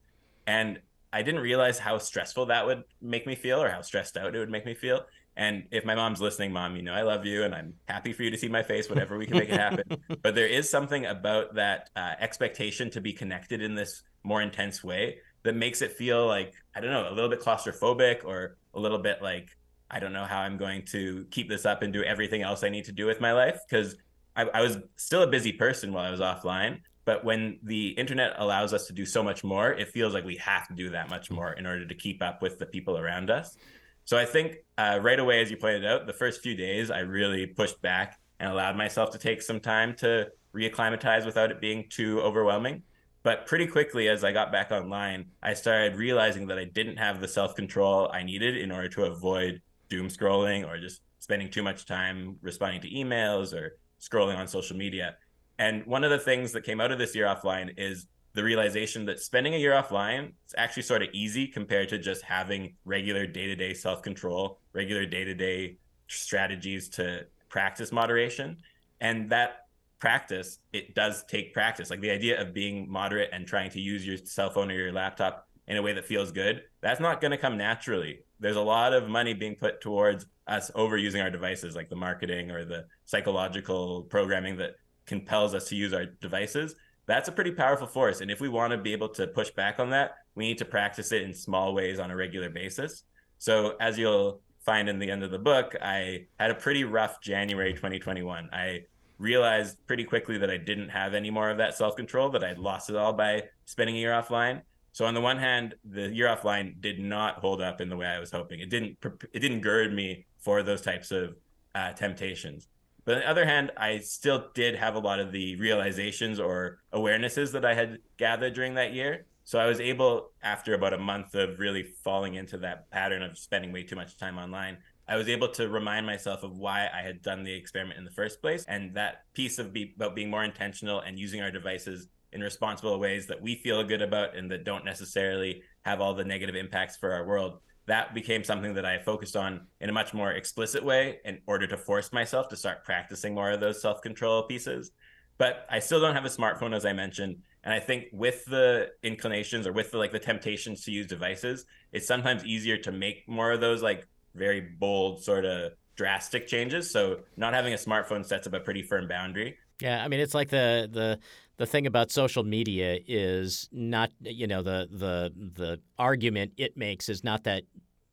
And 0.46 0.80
I 1.12 1.22
didn't 1.22 1.40
realize 1.40 1.78
how 1.78 1.98
stressful 1.98 2.46
that 2.46 2.66
would 2.66 2.84
make 3.00 3.26
me 3.26 3.34
feel 3.34 3.62
or 3.62 3.70
how 3.70 3.82
stressed 3.82 4.16
out 4.16 4.34
it 4.34 4.38
would 4.38 4.50
make 4.50 4.64
me 4.64 4.74
feel. 4.74 5.06
And 5.36 5.64
if 5.70 5.84
my 5.84 5.94
mom's 5.94 6.20
listening, 6.20 6.52
mom, 6.52 6.76
you 6.76 6.82
know, 6.82 6.92
I 6.92 7.02
love 7.02 7.24
you 7.24 7.44
and 7.44 7.54
I'm 7.54 7.74
happy 7.88 8.12
for 8.12 8.22
you 8.22 8.30
to 8.30 8.36
see 8.36 8.48
my 8.48 8.62
face, 8.62 8.90
whatever 8.90 9.16
we 9.16 9.26
can 9.26 9.38
make 9.38 9.48
it 9.48 9.58
happen. 9.58 9.84
but 10.22 10.34
there 10.34 10.46
is 10.46 10.68
something 10.68 11.06
about 11.06 11.54
that 11.54 11.88
uh, 11.96 12.14
expectation 12.20 12.90
to 12.90 13.00
be 13.00 13.12
connected 13.12 13.62
in 13.62 13.74
this 13.74 14.02
more 14.24 14.42
intense 14.42 14.84
way 14.84 15.18
that 15.42 15.56
makes 15.56 15.80
it 15.80 15.92
feel 15.92 16.26
like, 16.26 16.52
I 16.76 16.80
don't 16.80 16.90
know, 16.90 17.08
a 17.08 17.14
little 17.14 17.30
bit 17.30 17.40
claustrophobic 17.40 18.24
or 18.24 18.56
a 18.74 18.80
little 18.80 18.98
bit 18.98 19.22
like, 19.22 19.48
I 19.90 20.00
don't 20.00 20.12
know 20.12 20.24
how 20.24 20.40
I'm 20.40 20.58
going 20.58 20.84
to 20.86 21.26
keep 21.30 21.48
this 21.48 21.66
up 21.66 21.82
and 21.82 21.92
do 21.92 22.02
everything 22.02 22.42
else 22.42 22.62
I 22.62 22.68
need 22.68 22.84
to 22.86 22.92
do 22.92 23.06
with 23.06 23.20
my 23.20 23.32
life. 23.32 23.58
Because 23.68 23.96
I, 24.36 24.42
I 24.42 24.60
was 24.60 24.78
still 24.96 25.22
a 25.22 25.26
busy 25.26 25.52
person 25.52 25.92
while 25.92 26.04
I 26.04 26.10
was 26.10 26.20
offline. 26.20 26.80
But 27.04 27.24
when 27.24 27.58
the 27.62 27.88
internet 27.88 28.34
allows 28.36 28.72
us 28.72 28.86
to 28.86 28.92
do 28.92 29.04
so 29.04 29.22
much 29.22 29.42
more, 29.42 29.72
it 29.72 29.88
feels 29.88 30.14
like 30.14 30.24
we 30.24 30.36
have 30.36 30.68
to 30.68 30.74
do 30.74 30.90
that 30.90 31.10
much 31.10 31.30
more 31.30 31.52
in 31.52 31.66
order 31.66 31.86
to 31.86 31.94
keep 31.94 32.22
up 32.22 32.40
with 32.42 32.58
the 32.58 32.66
people 32.66 32.96
around 32.96 33.28
us. 33.28 33.56
So 34.04 34.18
I 34.18 34.24
think 34.24 34.56
uh, 34.76 34.98
right 35.00 35.18
away, 35.18 35.40
as 35.40 35.50
you 35.50 35.56
pointed 35.56 35.84
out, 35.84 36.06
the 36.06 36.12
first 36.12 36.42
few 36.42 36.54
days 36.54 36.90
I 36.90 37.00
really 37.00 37.46
pushed 37.46 37.80
back 37.82 38.18
and 38.40 38.50
allowed 38.50 38.76
myself 38.76 39.10
to 39.10 39.18
take 39.18 39.42
some 39.42 39.60
time 39.60 39.94
to 39.96 40.28
reacclimatize 40.54 41.24
without 41.24 41.50
it 41.50 41.60
being 41.60 41.86
too 41.88 42.20
overwhelming. 42.20 42.82
But 43.22 43.46
pretty 43.46 43.68
quickly, 43.68 44.08
as 44.08 44.24
I 44.24 44.32
got 44.32 44.50
back 44.50 44.72
online, 44.72 45.26
I 45.42 45.54
started 45.54 45.96
realizing 45.96 46.48
that 46.48 46.58
I 46.58 46.64
didn't 46.64 46.96
have 46.96 47.20
the 47.20 47.28
self 47.28 47.54
control 47.54 48.10
I 48.12 48.24
needed 48.24 48.56
in 48.56 48.72
order 48.72 48.88
to 48.88 49.04
avoid 49.04 49.62
doom 49.88 50.08
scrolling 50.08 50.66
or 50.66 50.78
just 50.78 51.02
spending 51.20 51.48
too 51.48 51.62
much 51.62 51.86
time 51.86 52.36
responding 52.42 52.80
to 52.80 52.90
emails 52.90 53.54
or 53.54 53.78
scrolling 54.00 54.36
on 54.36 54.48
social 54.48 54.76
media. 54.76 55.14
And 55.58 55.86
one 55.86 56.02
of 56.02 56.10
the 56.10 56.18
things 56.18 56.50
that 56.52 56.64
came 56.64 56.80
out 56.80 56.90
of 56.90 56.98
this 56.98 57.14
year 57.14 57.26
offline 57.26 57.74
is 57.76 58.06
the 58.34 58.42
realization 58.42 59.04
that 59.06 59.20
spending 59.20 59.54
a 59.54 59.58
year 59.58 59.72
offline 59.72 60.32
is 60.46 60.54
actually 60.56 60.82
sort 60.84 61.02
of 61.02 61.08
easy 61.12 61.46
compared 61.46 61.88
to 61.90 61.98
just 61.98 62.22
having 62.22 62.74
regular 62.84 63.26
day-to-day 63.26 63.74
self-control 63.74 64.58
regular 64.72 65.04
day-to-day 65.04 65.76
strategies 66.08 66.88
to 66.88 67.26
practice 67.48 67.92
moderation. 67.92 68.56
And 69.00 69.30
that 69.30 69.66
practice 69.98 70.58
it 70.72 70.94
does 70.94 71.24
take 71.24 71.52
practice. 71.52 71.90
Like 71.90 72.00
the 72.00 72.10
idea 72.10 72.40
of 72.40 72.52
being 72.52 72.90
moderate 72.90 73.30
and 73.32 73.46
trying 73.46 73.70
to 73.70 73.80
use 73.80 74.06
your 74.06 74.16
cell 74.16 74.50
phone 74.50 74.70
or 74.70 74.74
your 74.74 74.92
laptop 74.92 75.46
in 75.68 75.76
a 75.76 75.82
way 75.82 75.92
that 75.92 76.04
feels 76.04 76.32
good 76.32 76.62
that's 76.80 77.00
not 77.00 77.20
going 77.20 77.30
to 77.30 77.36
come 77.36 77.56
naturally. 77.56 78.20
There's 78.40 78.56
a 78.56 78.60
lot 78.60 78.92
of 78.92 79.08
money 79.08 79.32
being 79.34 79.54
put 79.54 79.80
towards 79.80 80.26
us 80.48 80.70
overusing 80.74 81.22
our 81.22 81.30
devices 81.30 81.76
like 81.76 81.88
the 81.88 81.96
marketing 81.96 82.50
or 82.50 82.64
the 82.64 82.86
psychological 83.04 84.02
programming 84.02 84.56
that 84.56 84.74
compels 85.06 85.54
us 85.54 85.68
to 85.68 85.76
use 85.76 85.92
our 85.92 86.06
devices 86.06 86.74
that's 87.06 87.28
a 87.28 87.32
pretty 87.32 87.52
powerful 87.52 87.86
force. 87.86 88.20
And 88.20 88.30
if 88.30 88.40
we 88.40 88.48
want 88.48 88.72
to 88.72 88.78
be 88.78 88.92
able 88.92 89.08
to 89.10 89.26
push 89.26 89.50
back 89.50 89.78
on 89.78 89.90
that, 89.90 90.16
we 90.34 90.46
need 90.46 90.58
to 90.58 90.64
practice 90.64 91.12
it 91.12 91.22
in 91.22 91.34
small 91.34 91.74
ways 91.74 91.98
on 91.98 92.10
a 92.10 92.16
regular 92.16 92.48
basis. 92.48 93.04
So, 93.38 93.74
as 93.80 93.98
you'll 93.98 94.40
find 94.64 94.88
in 94.88 94.98
the 94.98 95.10
end 95.10 95.22
of 95.22 95.30
the 95.30 95.38
book, 95.38 95.74
I 95.82 96.26
had 96.38 96.50
a 96.50 96.54
pretty 96.54 96.84
rough 96.84 97.20
January 97.20 97.72
2021. 97.72 98.48
I 98.52 98.82
realized 99.18 99.84
pretty 99.86 100.04
quickly 100.04 100.38
that 100.38 100.50
I 100.50 100.56
didn't 100.56 100.88
have 100.90 101.14
any 101.14 101.30
more 101.30 101.50
of 101.50 101.58
that 101.58 101.76
self 101.76 101.96
control, 101.96 102.30
that 102.30 102.44
I'd 102.44 102.58
lost 102.58 102.90
it 102.90 102.96
all 102.96 103.12
by 103.12 103.44
spending 103.64 103.96
a 103.96 103.98
year 103.98 104.12
offline. 104.12 104.62
So 104.92 105.06
on 105.06 105.14
the 105.14 105.20
one 105.20 105.38
hand, 105.38 105.74
the 105.84 106.08
year 106.08 106.28
offline 106.28 106.80
did 106.80 106.98
not 106.98 107.36
hold 107.36 107.62
up 107.62 107.80
in 107.80 107.88
the 107.88 107.96
way 107.96 108.06
I 108.06 108.18
was 108.18 108.30
hoping. 108.30 108.60
It 108.60 108.68
didn't. 108.68 108.98
It 109.32 109.40
didn't 109.40 109.60
gird 109.60 109.94
me 109.94 110.26
for 110.38 110.62
those 110.62 110.82
types 110.82 111.10
of 111.10 111.34
uh, 111.74 111.92
temptations. 111.92 112.68
But 113.04 113.16
on 113.16 113.20
the 113.20 113.30
other 113.30 113.44
hand, 113.44 113.72
I 113.76 113.98
still 113.98 114.46
did 114.54 114.76
have 114.76 114.94
a 114.94 115.00
lot 115.00 115.20
of 115.20 115.32
the 115.32 115.56
realizations 115.56 116.38
or 116.38 116.78
awarenesses 116.92 117.52
that 117.52 117.64
I 117.64 117.74
had 117.74 117.98
gathered 118.16 118.54
during 118.54 118.74
that 118.74 118.92
year. 118.92 119.26
So 119.44 119.58
I 119.58 119.66
was 119.66 119.80
able, 119.80 120.30
after 120.42 120.74
about 120.74 120.92
a 120.92 120.98
month 120.98 121.34
of 121.34 121.58
really 121.58 121.82
falling 121.82 122.34
into 122.34 122.58
that 122.58 122.90
pattern 122.90 123.22
of 123.22 123.36
spending 123.36 123.72
way 123.72 123.82
too 123.82 123.96
much 123.96 124.16
time 124.16 124.38
online, 124.38 124.78
I 125.08 125.16
was 125.16 125.28
able 125.28 125.48
to 125.48 125.68
remind 125.68 126.06
myself 126.06 126.44
of 126.44 126.56
why 126.56 126.88
I 126.94 127.02
had 127.02 127.22
done 127.22 127.42
the 127.42 127.52
experiment 127.52 127.98
in 127.98 128.04
the 128.04 128.12
first 128.12 128.40
place. 128.40 128.64
And 128.68 128.94
that 128.94 129.24
piece 129.34 129.58
of 129.58 129.72
be, 129.72 129.92
about 129.96 130.14
being 130.14 130.30
more 130.30 130.44
intentional 130.44 131.00
and 131.00 131.18
using 131.18 131.40
our 131.42 131.50
devices 131.50 132.08
in 132.32 132.40
responsible 132.40 132.98
ways 132.98 133.26
that 133.26 133.42
we 133.42 133.56
feel 133.56 133.82
good 133.82 134.00
about 134.00 134.36
and 134.36 134.50
that 134.50 134.64
don't 134.64 134.84
necessarily 134.84 135.62
have 135.82 136.00
all 136.00 136.14
the 136.14 136.24
negative 136.24 136.54
impacts 136.54 136.96
for 136.96 137.12
our 137.12 137.26
world 137.26 137.58
that 137.86 138.14
became 138.14 138.44
something 138.44 138.74
that 138.74 138.86
I 138.86 138.98
focused 138.98 139.36
on 139.36 139.66
in 139.80 139.88
a 139.88 139.92
much 139.92 140.14
more 140.14 140.32
explicit 140.32 140.84
way 140.84 141.18
in 141.24 141.40
order 141.46 141.66
to 141.66 141.76
force 141.76 142.12
myself 142.12 142.48
to 142.48 142.56
start 142.56 142.84
practicing 142.84 143.34
more 143.34 143.50
of 143.50 143.60
those 143.60 143.82
self 143.82 144.00
control 144.02 144.44
pieces. 144.44 144.92
But 145.38 145.66
I 145.70 145.80
still 145.80 146.00
don't 146.00 146.14
have 146.14 146.24
a 146.24 146.28
smartphone, 146.28 146.74
as 146.74 146.84
I 146.84 146.92
mentioned. 146.92 147.36
And 147.64 147.72
I 147.72 147.80
think 147.80 148.06
with 148.12 148.44
the 148.44 148.90
inclinations 149.02 149.66
or 149.66 149.72
with 149.72 149.90
the 149.90 149.98
like 149.98 150.12
the 150.12 150.18
temptations 150.18 150.84
to 150.84 150.92
use 150.92 151.06
devices, 151.06 151.64
it's 151.92 152.06
sometimes 152.06 152.44
easier 152.44 152.76
to 152.78 152.92
make 152.92 153.28
more 153.28 153.52
of 153.52 153.60
those 153.60 153.82
like 153.82 154.06
very 154.34 154.60
bold 154.60 155.22
sort 155.22 155.44
of 155.44 155.72
drastic 155.96 156.46
changes. 156.46 156.90
So 156.90 157.20
not 157.36 157.54
having 157.54 157.72
a 157.72 157.76
smartphone 157.76 158.24
sets 158.24 158.46
up 158.46 158.54
a 158.54 158.60
pretty 158.60 158.82
firm 158.82 159.08
boundary. 159.08 159.58
Yeah, 159.80 160.02
I 160.04 160.08
mean 160.08 160.20
it's 160.20 160.34
like 160.34 160.48
the 160.48 160.88
the 160.90 161.18
the 161.58 161.66
thing 161.66 161.86
about 161.86 162.10
social 162.10 162.42
media 162.44 162.98
is 163.06 163.68
not 163.72 164.10
you 164.20 164.46
know 164.46 164.62
the 164.62 164.88
the 164.90 165.32
the 165.54 165.80
argument 165.98 166.52
it 166.56 166.76
makes 166.76 167.08
is 167.08 167.22
not 167.22 167.44
that 167.44 167.62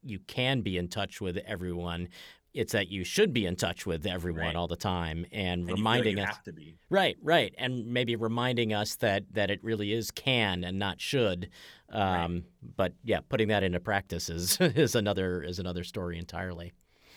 you 0.04 0.20
can 0.28 0.62
be 0.62 0.78
in 0.78 0.88
touch 0.88 1.20
with 1.22 1.38
everyone 1.38 2.08
it's 2.54 2.74
that 2.74 2.88
you 2.88 3.04
should 3.04 3.32
be 3.32 3.46
in 3.46 3.56
touch 3.56 3.86
with 3.86 4.06
everyone 4.08 4.42
Right. 4.48 4.56
all 4.56 4.68
the 4.68 4.76
time 4.76 5.24
and, 5.32 5.62
And 5.62 5.70
you 5.70 5.76
reminding 5.76 6.18
you 6.18 6.24
us 6.24 6.36
to 6.46 6.52
be. 6.54 6.78
right 6.90 7.16
right 7.22 7.54
and 7.58 7.86
maybe 7.88 8.16
reminding 8.16 8.74
us 8.74 8.96
that 8.96 9.24
that 9.34 9.50
it 9.52 9.64
really 9.64 9.94
is 9.94 10.10
can 10.12 10.64
and 10.64 10.80
not 10.80 11.00
should 11.00 11.50
um, 11.92 12.44
but 12.76 12.94
yeah 13.04 13.20
putting 13.30 13.48
that 13.50 13.64
into 13.64 13.80
practice 13.80 14.30
is 14.30 14.58
is 14.62 14.96
another 14.96 15.42
is 15.44 15.60
another 15.60 15.84
story 15.84 16.18
entirely 16.18 16.74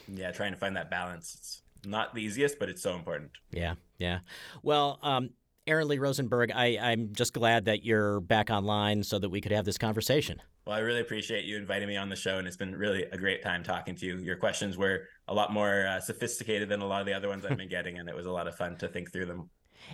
Yeah, 0.09 0.31
trying 0.33 0.53
to 0.53 0.59
find 0.59 0.77
that 0.77 0.91
balance. 0.91 1.35
It's 1.39 1.63
not 1.85 2.15
the 2.15 2.23
easiest, 2.23 2.59
but 2.59 2.69
it's 2.69 2.83
so 2.83 2.95
important. 2.95 3.31
Yeah, 3.51 3.75
yeah. 3.99 4.19
Well, 4.63 4.99
um, 5.03 5.31
Aron 5.67 5.87
Lee 5.87 5.99
Rosenberg, 5.99 6.51
I, 6.53 6.77
I'm 6.81 7.13
just 7.13 7.33
glad 7.33 7.67
that 7.67 7.85
you're 7.85 8.21
back 8.21 8.51
online 8.51 9.05
so 9.05 9.21
that 9.21 9.29
we 9.29 9.41
could 9.41 9.53
have 9.53 9.65
this 9.65 9.79
conversation. 9.79 10.43
Well, 10.67 10.75
I 10.75 10.81
really 10.81 11.01
appreciate 11.01 11.45
you 11.45 11.57
inviting 11.57 11.87
me 11.87 11.97
on 11.97 12.09
the 12.09 12.17
show, 12.17 12.39
and 12.39 12.49
it's 12.49 12.57
been 12.57 12.75
really 12.75 13.05
a 13.05 13.17
great 13.17 13.43
time 13.43 13.63
talking 13.63 13.95
to 13.97 14.07
you. 14.07 14.19
Your 14.19 14.37
questions 14.37 14.77
were 14.77 15.03
a 15.29 15.35
lot 15.35 15.53
more 15.53 15.87
uh, 15.87 16.01
sophisticated 16.01 16.69
than 16.69 16.81
a 16.81 16.87
lot 16.87 17.01
of 17.01 17.07
the 17.07 17.15
other 17.15 17.29
ones 17.29 17.45
I've 17.45 17.57
been 17.57 17.69
getting, 17.69 17.99
and 17.99 18.09
it 18.09 18.15
was 18.15 18.27
a 18.27 18.33
lot 18.33 18.49
of 18.49 18.57
fun 18.57 18.77
to 18.79 18.89
think 18.89 19.13
through 19.13 19.27
them. 19.27 19.51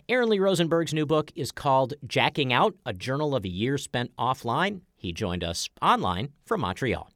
Aron 0.08 0.30
Lee 0.30 0.38
Rosenberg's 0.38 0.94
new 0.94 1.06
book 1.06 1.30
is 1.34 1.52
called 1.52 1.94
Jacking 2.06 2.50
Out 2.50 2.74
A 2.86 2.94
Journal 2.94 3.34
of 3.34 3.44
a 3.44 3.48
Year 3.48 3.76
Spent 3.76 4.10
Offline. 4.16 4.80
He 4.96 5.12
joined 5.12 5.44
us 5.44 5.68
online 5.82 6.30
from 6.46 6.62
Montreal. 6.62 7.10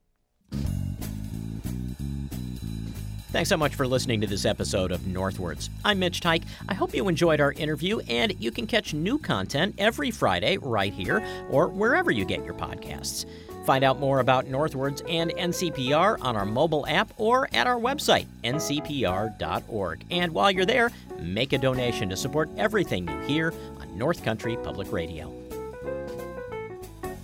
Thanks 3.33 3.49
so 3.49 3.57
much 3.57 3.73
for 3.73 3.87
listening 3.87 4.21
to 4.21 4.27
this 4.27 4.45
episode 4.45 4.91
of 4.91 5.07
Northwards. 5.07 5.71
I'm 5.83 5.97
Mitch 5.97 6.21
Teich. 6.21 6.43
I 6.69 6.75
hope 6.75 6.93
you 6.93 7.07
enjoyed 7.07 7.41
our 7.41 7.51
interview, 7.53 7.97
and 8.01 8.39
you 8.39 8.51
can 8.51 8.67
catch 8.67 8.93
new 8.93 9.17
content 9.17 9.73
every 9.79 10.11
Friday 10.11 10.59
right 10.59 10.93
here 10.93 11.25
or 11.49 11.67
wherever 11.67 12.11
you 12.11 12.25
get 12.25 12.45
your 12.45 12.53
podcasts. 12.53 13.25
Find 13.65 13.83
out 13.83 13.99
more 13.99 14.19
about 14.19 14.45
Northwards 14.45 15.01
and 15.09 15.31
NCPR 15.31 16.19
on 16.21 16.35
our 16.35 16.45
mobile 16.45 16.85
app 16.85 17.11
or 17.17 17.49
at 17.53 17.65
our 17.65 17.79
website, 17.79 18.27
ncpr.org. 18.43 20.05
And 20.11 20.31
while 20.31 20.51
you're 20.51 20.65
there, 20.67 20.91
make 21.19 21.53
a 21.53 21.57
donation 21.57 22.09
to 22.09 22.15
support 22.15 22.51
everything 22.55 23.07
you 23.07 23.17
hear 23.21 23.51
on 23.79 23.97
North 23.97 24.23
Country 24.23 24.57
Public 24.57 24.91
Radio. 24.91 25.42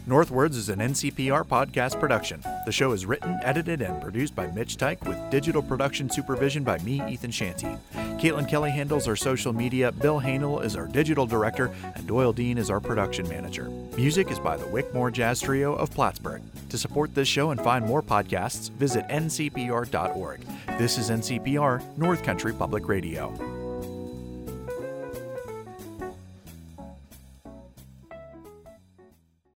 Northwards 0.09 0.57
is 0.57 0.69
an 0.69 0.79
NCPR 0.79 1.45
podcast 1.45 1.99
production. 1.99 2.41
The 2.65 2.71
show 2.71 2.93
is 2.93 3.05
written, 3.05 3.39
edited, 3.43 3.83
and 3.83 4.01
produced 4.01 4.33
by 4.33 4.47
Mitch 4.47 4.75
Teich 4.75 5.07
with 5.07 5.29
digital 5.29 5.61
production 5.61 6.09
supervision 6.09 6.63
by 6.63 6.79
me, 6.79 6.99
Ethan 7.07 7.29
Shanty. 7.29 7.77
Caitlin 7.93 8.49
Kelly 8.49 8.71
handles 8.71 9.07
our 9.07 9.15
social 9.15 9.53
media, 9.53 9.91
Bill 9.91 10.19
Hanel 10.19 10.65
is 10.65 10.75
our 10.75 10.87
digital 10.87 11.27
director, 11.27 11.71
and 11.93 12.07
Doyle 12.07 12.33
Dean 12.33 12.57
is 12.57 12.71
our 12.71 12.79
production 12.79 13.29
manager. 13.29 13.65
Music 13.95 14.31
is 14.31 14.39
by 14.39 14.57
the 14.57 14.65
Wickmore 14.65 15.13
Jazz 15.13 15.41
Trio 15.41 15.75
of 15.75 15.91
Plattsburgh. 15.91 16.41
To 16.69 16.77
support 16.79 17.13
this 17.13 17.27
show 17.27 17.51
and 17.51 17.61
find 17.61 17.85
more 17.85 18.01
podcasts, 18.01 18.71
visit 18.71 19.07
ncpr.org. 19.09 20.41
This 20.79 20.97
is 20.97 21.11
NCPR, 21.11 21.97
North 21.99 22.23
Country 22.23 22.51
Public 22.51 22.87
Radio. 22.87 23.58